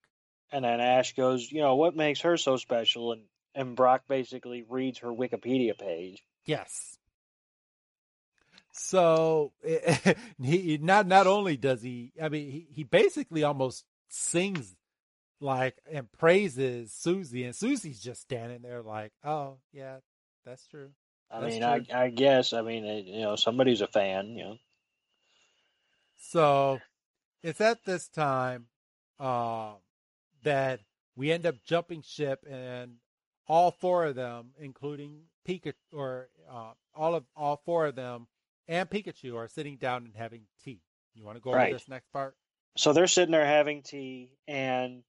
[0.51, 3.13] And then Ash goes, you know, what makes her so special?
[3.13, 3.22] And
[3.53, 6.24] and Brock basically reads her Wikipedia page.
[6.45, 6.97] Yes.
[8.72, 9.51] So
[10.41, 14.76] he not not only does he, I mean, he, he basically almost sings
[15.42, 19.98] like and praises Susie, and Susie's just standing there like, "Oh yeah,
[20.46, 20.92] that's true."
[21.32, 21.86] I That's mean, I, true.
[21.94, 24.58] I guess, I mean, you know, somebody's a fan, you know.
[26.18, 26.80] So
[27.44, 28.68] it's at this time
[29.20, 29.74] uh,
[30.44, 30.82] that
[31.16, 32.98] we end up jumping ship, and
[33.48, 38.28] all four of them, including Pikachu, or uh, all of all four of them
[38.68, 40.82] and Pikachu, are sitting down and having tea.
[41.14, 41.66] You want to go Right.
[41.66, 42.36] over this next part?
[42.78, 45.04] So they're sitting there having tea, and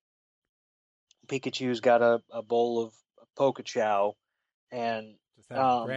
[1.29, 2.95] Pikachu's got a, a bowl of
[3.37, 4.15] Pokechow,
[4.71, 5.15] and
[5.51, 5.91] um,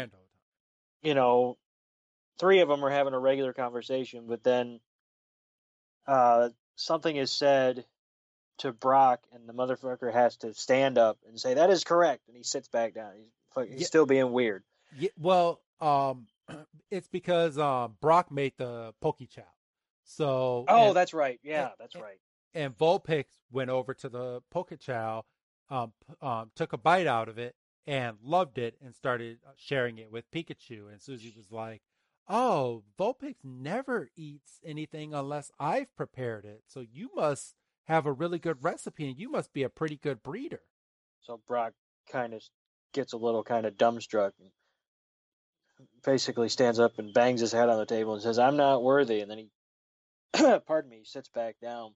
[1.02, 1.58] you know,
[2.40, 4.80] three of them are having a regular conversation, but then
[6.08, 7.86] uh, something is said
[8.60, 12.38] to Brock, and the motherfucker has to stand up and say that is correct, and
[12.38, 13.12] he sits back down.
[13.18, 13.88] He's, he's yeah.
[13.88, 14.64] still being weird.
[14.98, 16.28] Yeah, well, um,
[16.92, 19.44] it's because um, Brock made the Pokechow.
[20.06, 21.40] So oh, and, that's right.
[21.44, 22.20] Yeah, and, that's right.
[22.56, 25.24] And Vulpix went over to the Pokechow,
[25.70, 25.92] um,
[26.22, 27.54] um, took a bite out of it,
[27.86, 30.90] and loved it, and started uh, sharing it with Pikachu.
[30.90, 31.82] And Susie was like,
[32.30, 36.64] "Oh, Vulpix never eats anything unless I've prepared it.
[36.66, 37.56] So you must
[37.88, 40.62] have a really good recipe, and you must be a pretty good breeder."
[41.24, 41.74] So Brock
[42.10, 42.42] kind of
[42.94, 44.52] gets a little kind of dumbstruck and
[46.06, 49.20] basically stands up and bangs his head on the table and says, "I'm not worthy."
[49.20, 49.50] And then he,
[50.66, 51.94] pardon me, sits back down.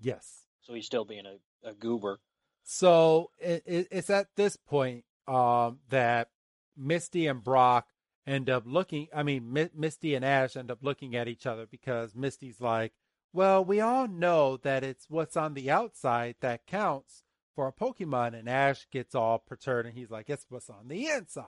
[0.00, 0.46] Yes.
[0.62, 2.20] So he's still being a, a goober.
[2.62, 6.28] So it, it, it's at this point um, that
[6.76, 7.88] Misty and Brock
[8.26, 9.08] end up looking.
[9.14, 12.92] I mean, M- Misty and Ash end up looking at each other because Misty's like,
[13.32, 17.24] "Well, we all know that it's what's on the outside that counts
[17.54, 21.06] for a Pokemon." And Ash gets all perturbed and he's like, "It's what's on the
[21.06, 21.46] inside."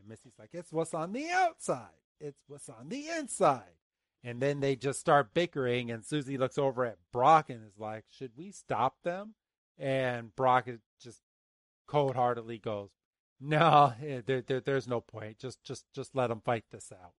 [0.00, 1.88] And Misty's like, it's what's on the outside.
[2.18, 3.76] It's what's on the inside.
[4.22, 8.04] And then they just start bickering, and Susie looks over at Brock and is like,
[8.10, 9.34] should we stop them?
[9.78, 10.68] And Brock
[11.02, 11.22] just
[11.86, 12.90] cold heartedly goes,
[13.40, 15.38] no, eh, there, there, there's no point.
[15.38, 17.12] Just, just, just let them fight this out.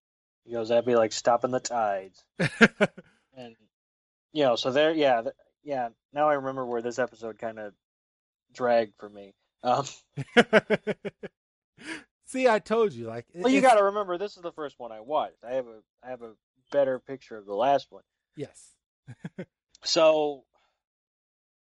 [0.46, 2.24] He goes, that'd be like stopping the tides.
[3.36, 3.56] and,
[4.32, 5.24] you know, so there, yeah,
[5.64, 5.90] yeah.
[6.14, 7.74] Now I remember where this episode kind of
[8.54, 9.34] dragged for me.
[9.64, 9.86] Um,
[12.26, 13.08] See, I told you.
[13.08, 15.44] Like, well, you got to remember, this is the first one I watched.
[15.44, 16.32] I have a, I have a
[16.72, 18.04] better picture of the last one.
[18.36, 18.72] Yes.
[19.84, 20.44] so,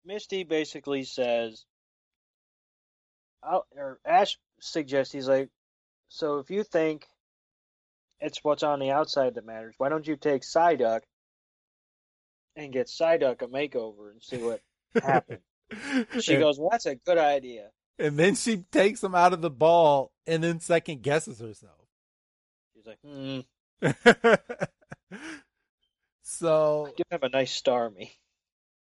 [0.04, 1.64] Misty basically says,
[3.42, 5.48] or Ash suggests he's like,
[6.08, 7.06] so if you think
[8.20, 11.00] it's what's on the outside that matters, why don't you take Psyduck
[12.56, 14.60] and get Psyduck a makeover and see what
[15.02, 15.40] happens?
[16.20, 19.50] she goes, well, that's a good idea and then she takes him out of the
[19.50, 21.72] ball and then second guesses herself.
[22.74, 23.40] She's like, hmm.
[26.22, 28.10] so I do have a nice Starmie.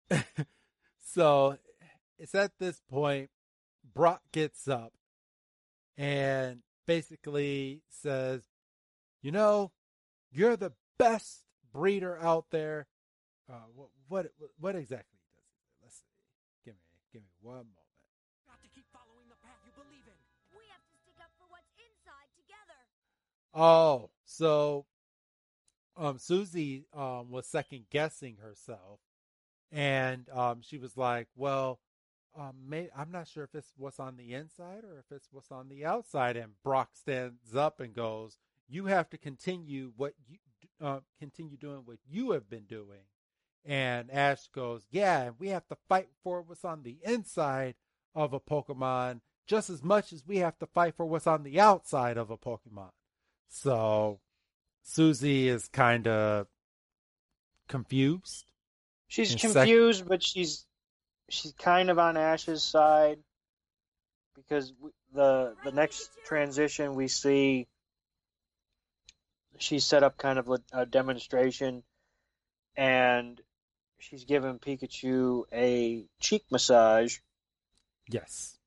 [1.01, 1.58] so
[2.18, 3.30] it's at this point
[3.93, 4.93] Brock gets up
[5.97, 8.43] and basically says,
[9.22, 9.72] "You know,
[10.32, 11.43] you're the best
[11.74, 12.88] breeder out there."
[13.49, 15.84] Uh, what, what what exactly does it?
[15.84, 16.05] Let's see.
[16.66, 17.88] Give me give me one moment.
[23.53, 24.86] Oh, so
[25.98, 29.00] um, Susie um, was second guessing herself,
[29.72, 31.80] and um, she was like, "Well,
[32.38, 35.52] um, may- I'm not sure if it's what's on the inside or if it's what's
[35.52, 38.38] on the outside." And Brock stands up and goes,
[38.68, 40.38] "You have to continue what you
[40.80, 43.06] uh, continue doing what you have been doing."
[43.66, 47.76] And Ash goes, "Yeah, we have to fight for what's on the inside
[48.16, 51.60] of a Pokemon just as much as we have to fight for what's on the
[51.60, 52.91] outside of a Pokemon."
[53.50, 54.20] So
[54.88, 56.48] Susie is kind of
[57.68, 58.46] confused.
[59.08, 60.66] She's confused, sec- but she's
[61.30, 63.20] she's kind of on Ash's side
[64.36, 64.74] because
[65.14, 67.68] the the next transition we see
[69.60, 71.84] she set up kind of a, a demonstration
[72.76, 73.42] and
[74.00, 77.18] she's giving Pikachu a cheek massage.
[78.10, 78.58] Yes.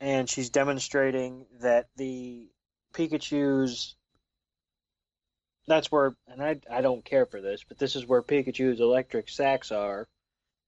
[0.00, 2.48] And she's demonstrating that the
[2.94, 3.94] Pikachu's.
[5.68, 9.28] That's where, and I I don't care for this, but this is where Pikachu's electric
[9.28, 10.08] sacs are,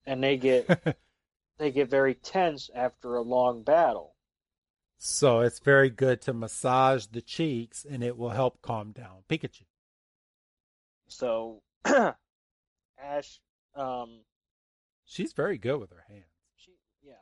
[0.05, 0.69] and they get
[1.59, 4.15] they get very tense after a long battle.
[4.99, 9.63] So it's very good to massage the cheeks, and it will help calm down Pikachu.
[11.09, 13.41] So, Ash,
[13.75, 14.21] um,
[15.07, 16.25] she's very good with her hands.
[16.57, 16.73] She,
[17.03, 17.15] yeah,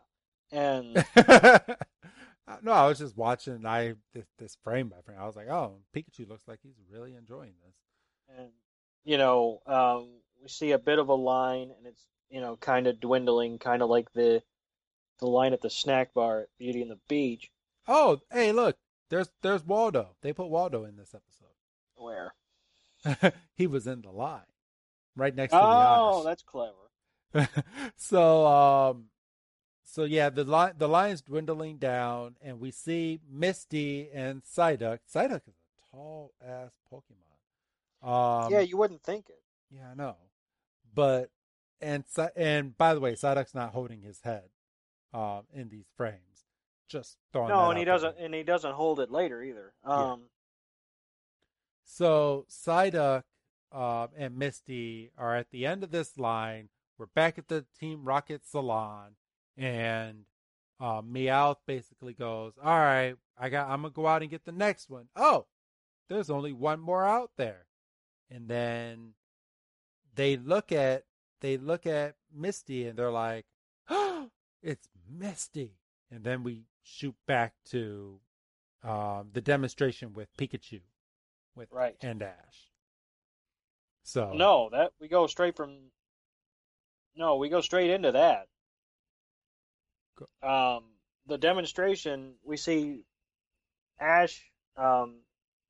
[0.51, 1.05] and
[2.63, 3.55] no, I was just watching.
[3.55, 5.19] and I this, this frame by frame.
[5.21, 7.75] I was like, oh, Pikachu looks like he's really enjoying this.
[8.39, 8.51] And
[9.05, 10.09] you know, um,
[10.43, 13.83] we see a bit of a line, and it's you know kind of dwindling, kind
[13.83, 14.43] of like the
[15.19, 17.51] the line at the snack bar at Beauty and the Beach.
[17.87, 18.77] Oh, hey, look,
[19.11, 20.17] there's there's Waldo.
[20.23, 21.49] They put Waldo in this episode.
[21.97, 22.35] Where?
[23.55, 24.41] he was in the line,
[25.17, 26.21] right next to oh, the.
[26.21, 26.75] Oh, that's clever.
[27.97, 29.05] so, um,
[29.91, 34.99] so yeah, the line the line's dwindling down, and we see Misty and Psyduck.
[35.13, 38.07] Psyduck is a tall ass Pokemon.
[38.07, 39.43] Um, yeah, you wouldn't think it.
[39.71, 40.17] Yeah, I know,
[40.95, 41.31] but
[41.81, 42.05] and
[42.37, 44.51] and by the way, Psyduck's not holding his head.
[45.15, 46.45] um, in these frames.
[46.87, 48.11] Just throwing no, and he out there.
[48.11, 49.73] doesn't, and he doesn't hold it later either.
[49.85, 50.23] Um,
[51.85, 53.25] So Psyduck
[53.73, 56.69] um, and Misty are at the end of this line.
[56.99, 59.17] We're back at the Team Rocket salon,
[59.59, 60.25] and
[60.81, 63.69] um, Meowth basically goes, "All right, I got.
[63.69, 65.09] I'm gonna go out and get the next one.
[65.17, 65.47] Oh,
[66.09, 67.67] there's only one more out there."
[68.31, 69.15] And then
[70.15, 71.05] they look at
[71.41, 73.47] they look at Misty, and they're like,
[73.89, 74.31] "Oh,
[74.63, 75.73] it's Misty!"
[76.11, 78.21] And then we shoot back to
[78.83, 80.81] um, the demonstration with Pikachu
[81.55, 81.97] with Right.
[82.01, 82.71] and Ash.
[84.05, 85.91] So No, that we go straight from.
[87.17, 88.47] No, we go straight into that.
[90.43, 90.85] Um,
[91.27, 93.03] the demonstration we see,
[94.01, 94.43] Ash,
[94.77, 95.21] um,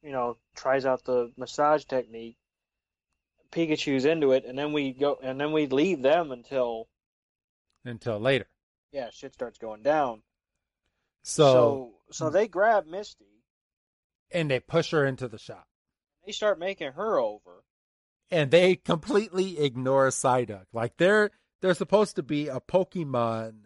[0.03, 2.37] you know, tries out the massage technique.
[3.51, 6.87] Pikachu's into it, and then we go, and then we leave them until
[7.85, 8.47] until later.
[8.93, 10.23] yeah, shit starts going down.
[11.23, 13.25] So, so, so they grab Misty.
[14.31, 15.67] and they push her into the shop.
[16.27, 17.65] They start making her over.
[18.31, 20.67] And they completely ignore Psyduck.
[20.75, 21.31] Like they're
[21.63, 23.65] they're supposed to be a Pokemon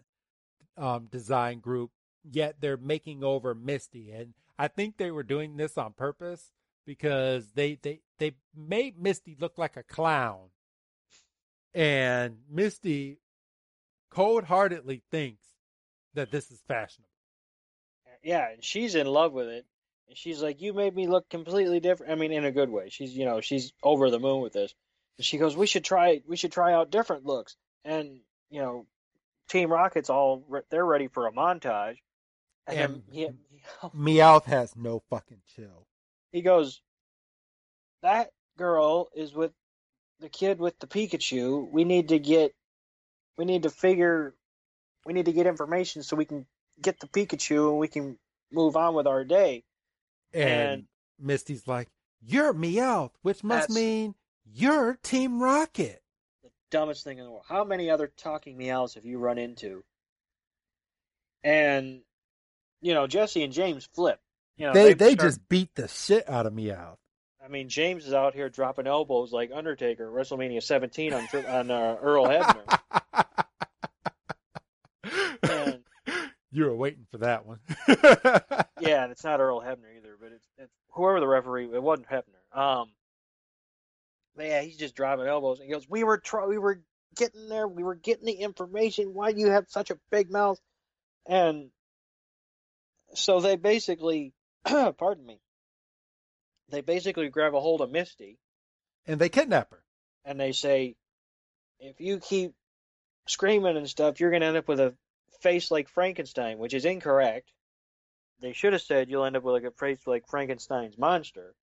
[0.77, 1.91] um, design group,
[2.23, 4.11] yet they're making over Misty.
[4.11, 6.51] And I think they were doing this on purpose
[6.85, 10.49] because they they they made Misty look like a clown.
[11.73, 13.19] And Misty
[14.09, 15.43] cold heartedly thinks
[16.13, 17.09] that this is fashionable.
[18.23, 19.65] Yeah, and she's in love with it.
[20.07, 22.89] And she's like, "You made me look completely different." I mean, in a good way.
[22.89, 24.73] She's, you know, she's over the moon with this.
[25.17, 26.21] And she goes, "We should try.
[26.27, 28.85] We should try out different looks." And you know,
[29.53, 31.97] Team Rocket's all re- they're ready for a montage.
[32.67, 33.29] And, And- he,
[33.83, 33.89] oh.
[33.95, 35.87] Meowth has no fucking chill.
[36.31, 36.81] he goes,
[38.01, 39.51] "That girl is with
[40.19, 41.69] the kid with the Pikachu.
[41.71, 42.53] We need to get.
[43.37, 44.33] We need to figure.
[45.05, 46.45] We need to get information so we can
[46.81, 48.17] get the Pikachu and we can
[48.51, 49.63] move on with our day."
[50.33, 50.87] And, And-
[51.19, 51.89] Misty's like,
[52.25, 56.02] You're Meowth, which must mean you're Team Rocket.
[56.73, 57.45] Dumbest thing in the world.
[57.47, 59.83] How many other talking meows have you run into?
[61.43, 62.01] And
[62.81, 64.19] you know, Jessie and James flip.
[64.57, 66.97] You know, they they start- just beat the shit out of Meowth.
[67.43, 71.97] I mean, James is out here dropping elbows like Undertaker WrestleMania 17 on on uh,
[72.01, 72.79] Earl Hebner.
[75.43, 75.83] And-
[76.51, 77.59] you were waiting for that one.
[78.79, 81.69] yeah, and it's not Earl Hebner either, but it's, it's whoever the referee.
[81.73, 82.57] It wasn't Hebner.
[82.57, 82.89] Um,
[84.37, 85.59] yeah, he's just driving elbows.
[85.59, 86.81] And he goes, "We were try- we were
[87.15, 87.67] getting there.
[87.67, 89.13] We were getting the information.
[89.13, 90.59] Why do you have such a big mouth?"
[91.25, 91.71] And
[93.13, 95.39] so they basically, pardon me,
[96.69, 98.39] they basically grab a hold of Misty
[99.05, 99.83] and they kidnap her.
[100.25, 100.95] and they say,
[101.79, 102.55] "If you keep
[103.27, 104.95] screaming and stuff, you're gonna end up with a
[105.41, 107.51] face like Frankenstein," which is incorrect.
[108.39, 111.55] They should have said you'll end up with like a face like Frankenstein's monster,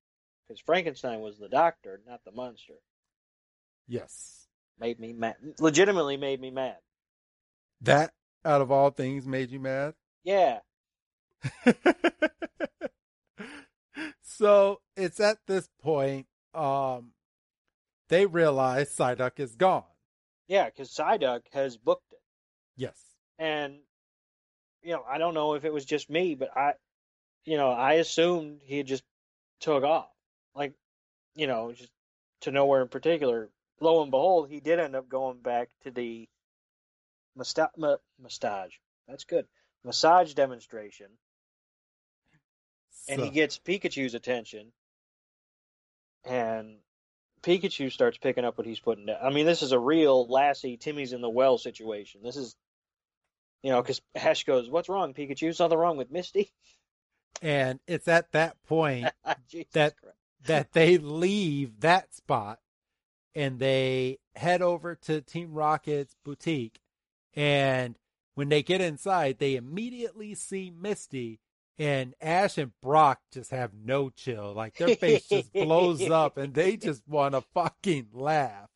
[0.51, 2.73] because Frankenstein was the doctor, not the monster.
[3.87, 4.49] Yes.
[4.81, 5.37] Made me mad.
[5.61, 6.79] Legitimately made me mad.
[7.83, 8.13] That
[8.45, 9.95] out of all things made you mad?
[10.25, 10.59] Yeah,
[14.23, 17.13] so it's at this point um
[18.09, 19.85] they realize Psyduck is gone.
[20.49, 22.19] yeah, because Psyduck has booked it,
[22.77, 22.99] Yes.
[23.39, 23.79] and
[24.83, 26.73] you know I don't know if it was just me, but I,
[27.47, 29.05] you know, I assumed he had just
[29.61, 30.09] took off,
[30.55, 30.73] like,
[31.35, 31.91] you know, just
[32.43, 33.49] to nowhere in particular.
[33.81, 36.29] Lo and behold, he did end up going back to the
[37.37, 38.75] musta- ma- massage.
[39.09, 39.47] That's good.
[39.85, 41.07] Massage demonstration,
[43.09, 44.73] and he gets Pikachu's attention,
[46.25, 46.77] and
[47.43, 49.17] Pikachu starts picking up what he's putting down.
[49.23, 52.21] I mean, this is a real Lassie, Timmy's in the well situation.
[52.23, 52.55] This is,
[53.63, 55.55] you know, because Ash goes, "What's wrong, Pikachu?
[55.55, 56.53] Something wrong with Misty?"
[57.41, 59.11] and it's at that point
[59.73, 60.17] That- Christ.
[60.47, 62.61] That they leave that spot
[63.35, 66.81] and they head over to Team Rocket's boutique.
[67.35, 67.97] And
[68.35, 71.41] when they get inside, they immediately see Misty
[71.79, 74.53] and Ash and Brock just have no chill.
[74.53, 78.69] Like their face just blows up and they just want to fucking laugh.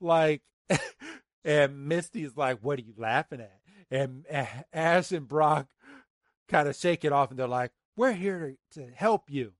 [0.00, 0.42] Like,
[1.44, 3.60] and Misty's like, What are you laughing at?
[3.90, 4.24] And
[4.72, 5.68] Ash and Brock
[6.48, 9.52] kind of shake it off and they're like, We're here to, to help you.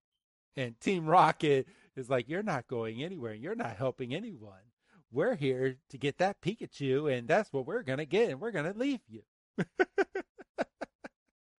[0.56, 3.34] And Team Rocket is like, You're not going anywhere.
[3.34, 4.58] You're not helping anyone.
[5.12, 8.50] We're here to get that Pikachu, and that's what we're going to get, and we're
[8.50, 9.22] going to leave you.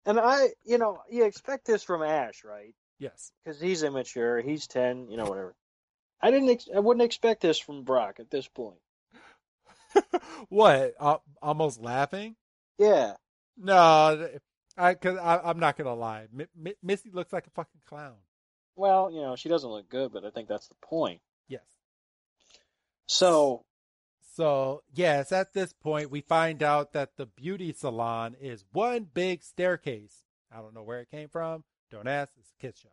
[0.05, 2.73] And I, you know, you expect this from Ash, right?
[2.99, 3.31] Yes.
[3.43, 4.39] Because he's immature.
[4.39, 5.09] He's ten.
[5.09, 5.55] You know, whatever.
[6.21, 6.49] I didn't.
[6.49, 8.77] Ex- I wouldn't expect this from Brock at this point.
[10.49, 10.93] what?
[10.99, 12.35] Uh, almost laughing?
[12.77, 13.13] Yeah.
[13.57, 14.29] No,
[14.77, 16.27] I because I'm not gonna lie.
[16.37, 18.15] M- M- Misty looks like a fucking clown.
[18.75, 21.21] Well, you know, she doesn't look good, but I think that's the point.
[21.47, 21.61] Yes.
[23.07, 23.63] So,
[24.33, 29.43] So yes, at this point we find out that the beauty salon is one big
[29.43, 30.23] staircase.
[30.51, 31.63] I don't know where it came from.
[31.91, 32.31] Don't ask.
[32.37, 32.89] It's a kids show.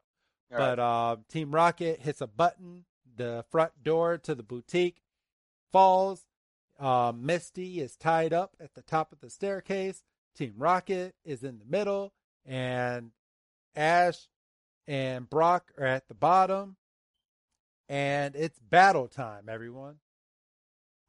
[0.53, 0.77] all right.
[0.77, 2.85] But um, Team Rocket hits a button.
[3.17, 5.03] The front door to the boutique
[5.73, 6.25] falls.
[6.79, 10.03] Um, Misty is tied up at the top of the staircase.
[10.37, 12.13] Team Rocket is in the middle,
[12.47, 13.11] and
[13.77, 14.29] Ash
[14.87, 16.77] and Brock are at the bottom.
[17.89, 19.97] And it's battle time, everyone.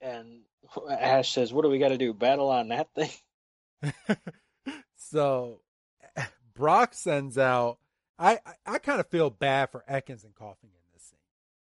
[0.02, 0.42] and
[0.90, 2.14] Ash says, "What do we got to do?
[2.14, 3.10] Battle on that thing?"
[4.96, 5.62] so
[6.56, 7.78] Brock sends out.
[8.20, 11.20] I I, I kind of feel bad for Ekans and Koffing in this scene.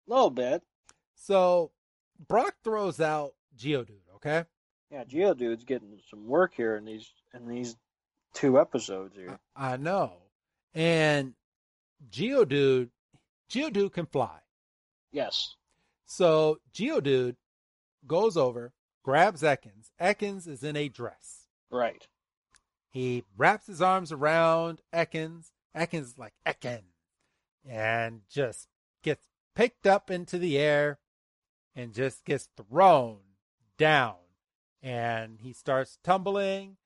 [0.08, 0.62] A little bit.
[1.14, 1.70] So
[2.28, 4.00] Brock throws out Geodude.
[4.16, 4.44] Okay,
[4.90, 7.76] Yeah, Geodude's getting some work here in these in these
[8.34, 9.38] two episodes here.
[9.54, 10.12] I know,
[10.74, 11.34] and
[12.10, 12.90] Geodude,
[13.50, 14.38] Geodude can fly.
[15.12, 15.54] Yes.
[16.04, 17.36] So Geodude
[18.06, 18.72] goes over,
[19.02, 19.90] grabs Ekans.
[20.00, 21.46] Ekans is in a dress.
[21.70, 22.06] Right.
[22.90, 25.50] He wraps his arms around Ekans.
[25.76, 26.82] Ekans is like Ekin,
[27.68, 28.68] and just
[29.02, 30.98] gets picked up into the air
[31.74, 33.18] and just gets thrown
[33.76, 34.14] down.
[34.82, 36.76] And he starts tumbling,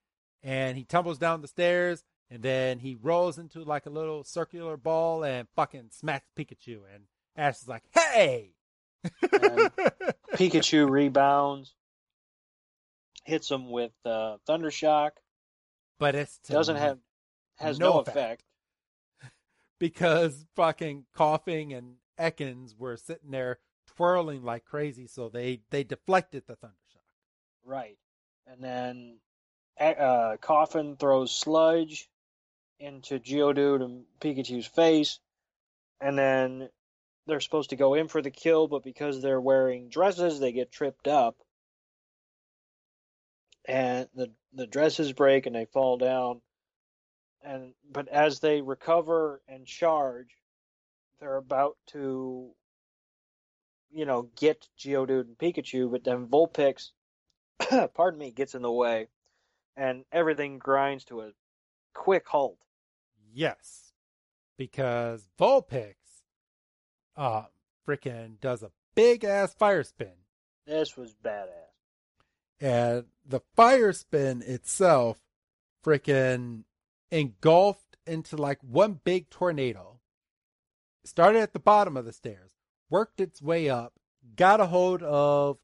[0.43, 4.77] and he tumbles down the stairs, and then he rolls into like a little circular
[4.77, 6.79] ball and fucking smacks Pikachu.
[6.93, 7.03] And
[7.35, 8.53] Ash is like, "Hey!"
[10.35, 11.75] Pikachu rebounds,
[13.25, 15.11] hits him with uh, Thundershock.
[15.99, 16.99] but it Doesn't have
[17.57, 18.15] has no no, effect.
[18.17, 18.43] effect.
[19.79, 26.43] because fucking Koffing and Ekans were sitting there twirling like crazy, so they they deflected
[26.47, 27.01] the thunder shock.
[27.65, 27.97] Right.
[28.47, 29.17] And then
[29.79, 32.09] uh, Koffing throws sludge
[32.81, 35.19] into Geodude and Pikachu's face.
[36.01, 36.69] And then
[37.27, 40.71] they're supposed to go in for the kill, but because they're wearing dresses, they get
[40.71, 41.37] tripped up.
[43.65, 46.41] And the the dresses break and they fall down.
[47.43, 50.35] And but as they recover and charge,
[51.19, 52.51] they're about to
[53.93, 56.91] you know, get Geodude and Pikachu, but then Vulpix
[57.93, 59.07] pardon me, gets in the way,
[59.75, 61.31] and everything grinds to a
[61.93, 62.57] quick halt.
[63.33, 63.93] Yes,
[64.57, 65.95] because Vulpix,
[67.15, 67.43] uh,
[67.87, 70.13] freaking does a big ass fire spin,
[70.65, 71.47] This was badass.
[72.59, 75.19] and the fire spin itself,
[75.83, 76.63] freaking
[77.11, 79.99] engulfed into like one big tornado.
[81.03, 82.51] Started at the bottom of the stairs,
[82.89, 83.93] worked its way up,
[84.35, 85.57] got a hold of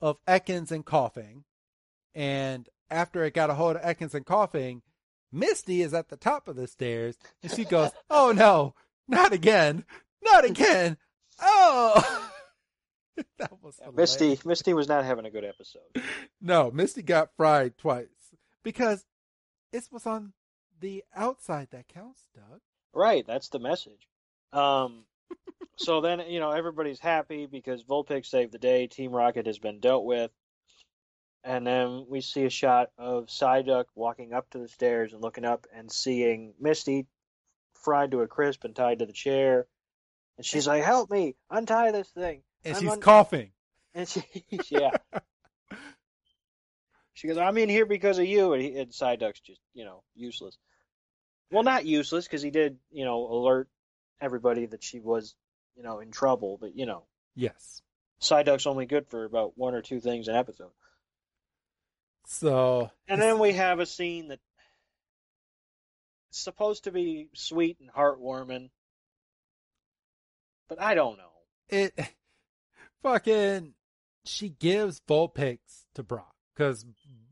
[0.00, 1.44] of Ekans and Koffing,
[2.14, 4.82] and after it got a hold of Ekans and Koffing,
[5.32, 8.74] Misty is at the top of the stairs, and she goes, "Oh no,
[9.08, 9.84] not again,
[10.22, 10.98] not again!
[11.40, 12.30] Oh!"
[13.38, 14.38] that was Misty.
[14.44, 15.82] Misty was not having a good episode.
[16.40, 18.08] No, Misty got fried twice
[18.62, 19.04] because
[19.72, 20.32] it was on
[20.80, 22.60] the outside that counts, Doug.
[22.94, 24.08] Right, that's the message.
[24.52, 25.04] Um,
[25.76, 28.86] so then you know everybody's happy because Vulpix saved the day.
[28.86, 30.30] Team Rocket has been dealt with,
[31.44, 35.44] and then we see a shot of Psyduck walking up to the stairs and looking
[35.44, 37.06] up and seeing Misty
[37.74, 39.66] fried to a crisp and tied to the chair,
[40.36, 43.52] and she's like, "Help me untie this thing." And I'm she's un- coughing.
[43.94, 44.24] And she,
[44.70, 44.92] yeah.
[47.12, 48.54] She goes, I'm in here because of you.
[48.54, 50.56] And, he, and Psyduck's just, you know, useless.
[51.50, 53.68] Well, not useless because he did, you know, alert
[54.18, 55.34] everybody that she was,
[55.76, 56.56] you know, in trouble.
[56.58, 57.82] But, you know, Yes.
[58.20, 60.70] Psyduck's only good for about one or two things an episode.
[62.26, 64.40] So And then we have a scene that
[66.30, 68.70] is supposed to be sweet and heartwarming.
[70.68, 71.30] But I don't know.
[71.68, 71.94] it
[73.02, 73.74] fucking
[74.24, 75.58] she gives Vulpix
[75.94, 76.86] to Brock because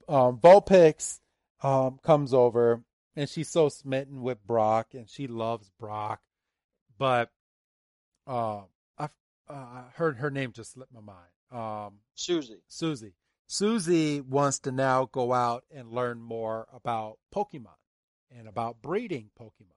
[0.09, 1.20] um, Vulpix
[1.62, 2.82] um, comes over
[3.16, 6.20] and she's so smitten with Brock and she loves Brock,
[6.99, 7.30] but
[8.26, 8.62] uh,
[8.99, 9.09] I
[9.49, 11.28] uh, heard her name just slipped my mind.
[11.51, 12.62] Um, Susie.
[12.68, 13.14] Susie.
[13.53, 17.80] Susie wants to now go out and learn more about Pokemon
[18.30, 19.74] and about breeding Pokemon.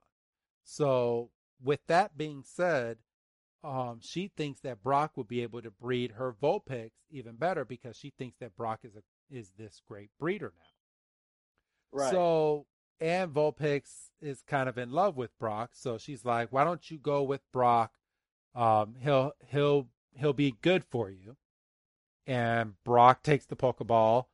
[0.63, 2.99] So, with that being said,
[3.63, 7.97] um, she thinks that Brock will be able to breed her Vulpix even better because
[7.97, 9.01] she thinks that Brock is a
[9.36, 11.99] is this great breeder now.
[11.99, 12.11] Right.
[12.11, 12.67] So,
[12.99, 16.99] and Vulpix is kind of in love with Brock, so she's like, "Why don't you
[16.99, 17.93] go with Brock?
[18.53, 21.38] Um, he'll he'll he'll be good for you."
[22.26, 24.26] And Brock takes the Pokeball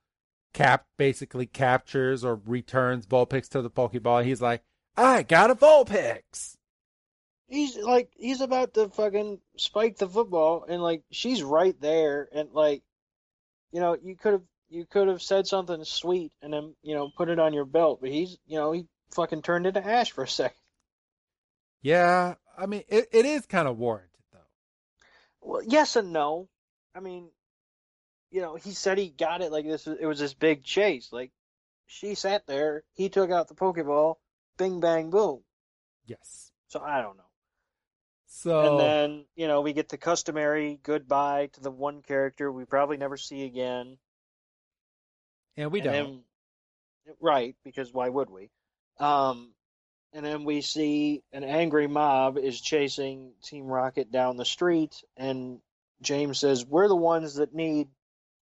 [0.53, 4.23] Cap basically captures or returns Vulpix to the Pokeball.
[4.23, 4.63] He's like,
[4.97, 6.55] I got a Vulpix.
[7.47, 12.51] He's like, he's about to fucking spike the football, and like, she's right there, and
[12.51, 12.83] like,
[13.71, 17.09] you know, you could have you could have said something sweet and then you know
[17.15, 20.23] put it on your belt, but he's you know he fucking turned into ash for
[20.23, 20.57] a second.
[21.81, 24.39] Yeah, I mean it, it is kind of warranted though.
[25.41, 26.49] Well, yes and no.
[26.95, 27.29] I mean,
[28.31, 29.87] you know, he said he got it like this.
[29.87, 31.09] It was this big chase.
[31.11, 31.31] Like
[31.87, 34.15] she sat there, he took out the Pokeball,
[34.57, 35.41] bing bang boom.
[36.05, 36.51] Yes.
[36.67, 37.23] So I don't know.
[38.27, 42.65] So and then you know we get the customary goodbye to the one character we
[42.65, 43.97] probably never see again.
[45.57, 45.93] And we and don't.
[45.93, 46.23] Then,
[47.19, 48.51] right, because why would we?
[48.99, 49.53] Um,
[50.13, 55.59] and then we see an angry mob is chasing Team Rocket down the street, and
[56.01, 57.87] James says, "We're the ones that need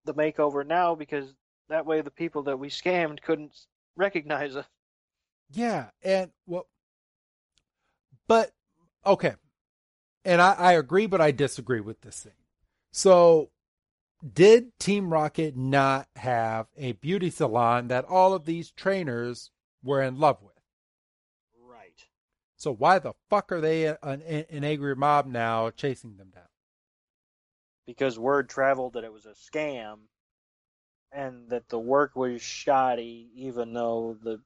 [0.05, 1.33] the makeover now because
[1.69, 3.55] that way the people that we scammed couldn't
[3.95, 4.65] recognize us."
[5.51, 6.67] Yeah, and well,
[8.27, 8.51] but
[9.05, 9.35] okay,
[10.25, 12.33] and I, I agree, but I disagree with this thing.
[12.91, 13.49] So
[14.33, 19.51] did Team Rocket not have a beauty salon that all of these trainers
[19.83, 20.53] were in love with?
[21.61, 22.05] Right.
[22.55, 26.43] So why the fuck are they an, an angry mob now chasing them down?
[27.85, 29.97] Because word traveled that it was a scam
[31.11, 34.39] and that the work was shoddy, even though the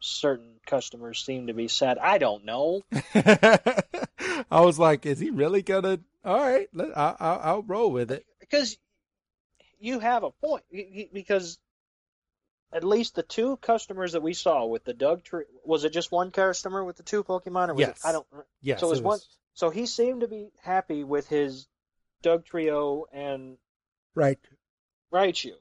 [0.00, 1.98] certain customers seemed to be sad.
[1.98, 2.82] I don't know.
[3.14, 6.00] I was like, is he really gonna?
[6.24, 8.26] All right, let, I, I, I'll roll with it.
[8.40, 8.76] Because
[9.82, 10.64] you have a point
[11.12, 11.58] because
[12.72, 16.30] at least the two customers that we saw with the Dugtrio was it just one
[16.30, 18.04] customer with the two Pokemon or was yes.
[18.04, 18.26] it I don't
[18.62, 19.18] yes so it was, it was, one
[19.54, 21.66] so he seemed to be happy with his
[22.22, 23.56] Dugtrio and
[24.14, 24.38] right
[25.12, 25.52] Raichu.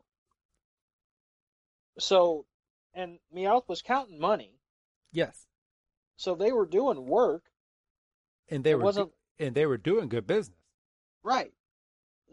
[2.00, 2.46] So
[2.94, 4.60] and Meowth was counting money.
[5.12, 5.46] Yes.
[6.18, 7.44] So they were doing work.
[8.50, 10.58] And they it were wasn't, and they were doing good business.
[11.24, 11.54] Right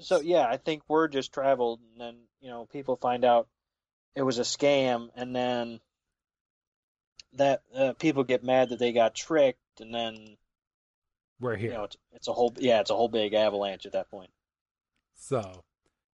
[0.01, 3.49] so yeah, I think word just traveled, and then you know people find out
[4.15, 5.81] it was a scam, and then
[7.35, 10.37] that uh, people get mad that they got tricked, and then
[11.41, 11.71] we're here.
[11.71, 14.31] You know, it's, it's a whole yeah, it's a whole big avalanche at that point.
[15.15, 15.65] So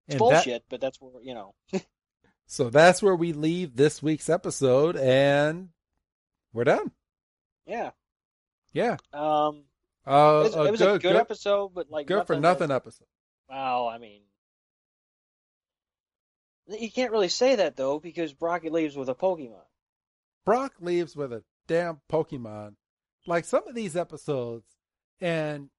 [0.08, 1.54] it's bullshit, that, but that's where you know.
[2.48, 5.70] so that's where we leave this week's episode, and
[6.54, 6.92] we're done.
[7.66, 7.92] Yeah.
[8.74, 8.98] Yeah.
[9.14, 9.64] Um.
[10.06, 12.68] Uh, it was, it was good, a good, good, episode, but like good for nothing
[12.68, 13.08] that, episode.
[13.50, 14.22] Well, I mean,
[16.68, 19.64] you can't really say that though because Brock leaves with a Pokemon.
[20.46, 22.76] Brock leaves with a damn Pokemon.
[23.26, 24.66] Like some of these episodes,
[25.24, 25.70] and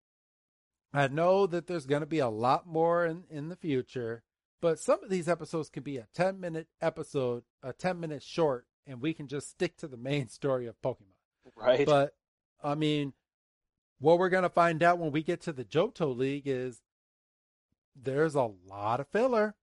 [0.94, 4.22] I know that there's going to be a lot more in, in the future,
[4.62, 8.64] but some of these episodes can be a 10 minute episode, a 10 minute short,
[8.86, 11.12] and we can just stick to the main story of Pokemon.
[11.54, 11.84] Right.
[11.84, 12.14] But,
[12.62, 13.12] I mean,
[13.98, 16.80] what we're going to find out when we get to the Johto League is
[17.94, 19.54] there's a lot of filler.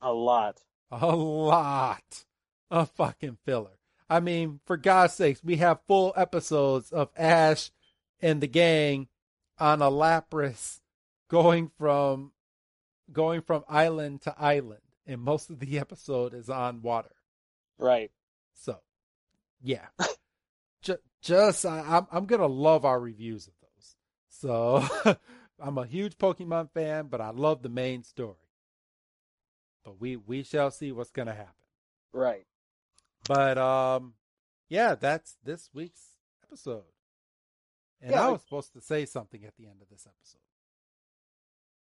[0.00, 0.60] A lot.
[0.90, 2.24] A lot
[2.70, 3.78] of fucking filler.
[4.08, 7.70] I mean, for God's sakes, we have full episodes of Ash
[8.22, 9.08] and the gang
[9.58, 10.80] on a Lapras
[11.28, 12.32] going from
[13.12, 17.14] going from island to island, and most of the episode is on water.
[17.78, 18.12] Right.
[18.54, 18.78] So,
[19.60, 19.86] yeah.
[20.82, 23.96] just, just I, I'm I'm gonna love our reviews of those.
[24.28, 25.16] So
[25.60, 28.36] I'm a huge Pokemon fan, but I love the main story.
[29.84, 31.54] But we we shall see what's gonna happen.
[32.12, 32.46] Right.
[33.26, 34.14] But um,
[34.68, 36.91] yeah, that's this week's episode.
[38.02, 40.40] And yeah, I was supposed to say something at the end of this episode.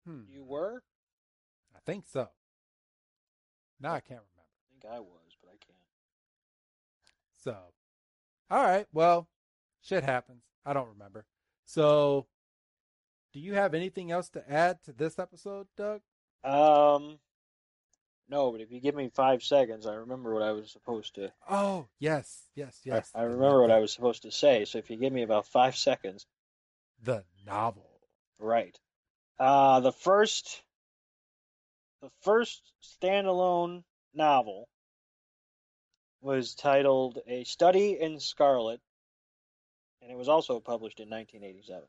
[0.05, 0.31] Hmm.
[0.31, 0.83] You were?
[1.75, 2.29] I think so.
[3.79, 4.51] Now I can't remember.
[4.53, 5.77] I think I was, but I can't.
[7.43, 7.57] So,
[8.51, 8.85] all right.
[8.93, 9.27] Well,
[9.81, 10.43] shit happens.
[10.63, 11.25] I don't remember.
[11.65, 12.27] So,
[13.33, 16.01] do you have anything else to add to this episode, Doug?
[16.43, 17.17] Um,
[18.31, 21.31] no, but if you give me five seconds, I remember what I was supposed to.
[21.49, 23.11] Oh, yes, yes, yes.
[23.13, 24.65] I, I remember what I was supposed to say.
[24.65, 26.25] So if you give me about five seconds.
[27.03, 27.89] The novel.
[28.39, 28.79] Right.
[29.37, 30.61] Uh, the first,
[32.01, 34.67] the first standalone novel
[36.21, 38.79] was titled "A Study in Scarlet,"
[40.01, 41.83] and it was also published in 1987.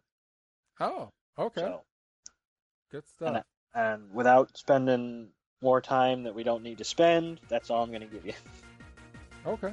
[0.81, 1.61] Oh, Okay.
[1.61, 1.83] So,
[2.91, 3.45] Good stuff.
[3.75, 5.29] And, and without spending
[5.63, 8.35] more time that we don't need to spend, that's all I'm going to give you.
[9.47, 9.73] Okay.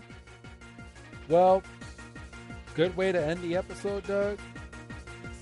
[1.27, 1.61] Well,
[2.75, 4.39] good way to end the episode, Doug.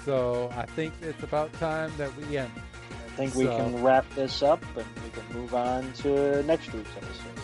[0.03, 2.51] So I think it's about time that we end.
[2.55, 6.71] I think so, we can wrap this up and we can move on to next
[6.73, 7.41] week's episode.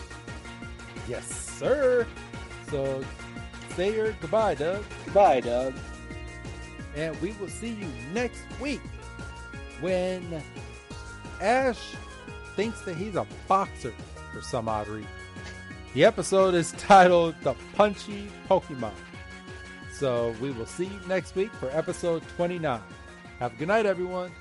[1.08, 2.06] Yes, sir.
[2.70, 3.04] So
[3.76, 4.84] say your goodbye, Doug.
[5.04, 5.74] Goodbye, Doug.
[6.96, 8.80] And we will see you next week
[9.80, 10.42] when
[11.40, 11.94] Ash
[12.56, 13.92] thinks that he's a boxer
[14.32, 15.10] for some odd reason.
[15.94, 18.92] The episode is titled The Punchy Pokemon.
[19.92, 22.80] So we will see you next week for episode 29.
[23.38, 24.32] Have a good night, everyone.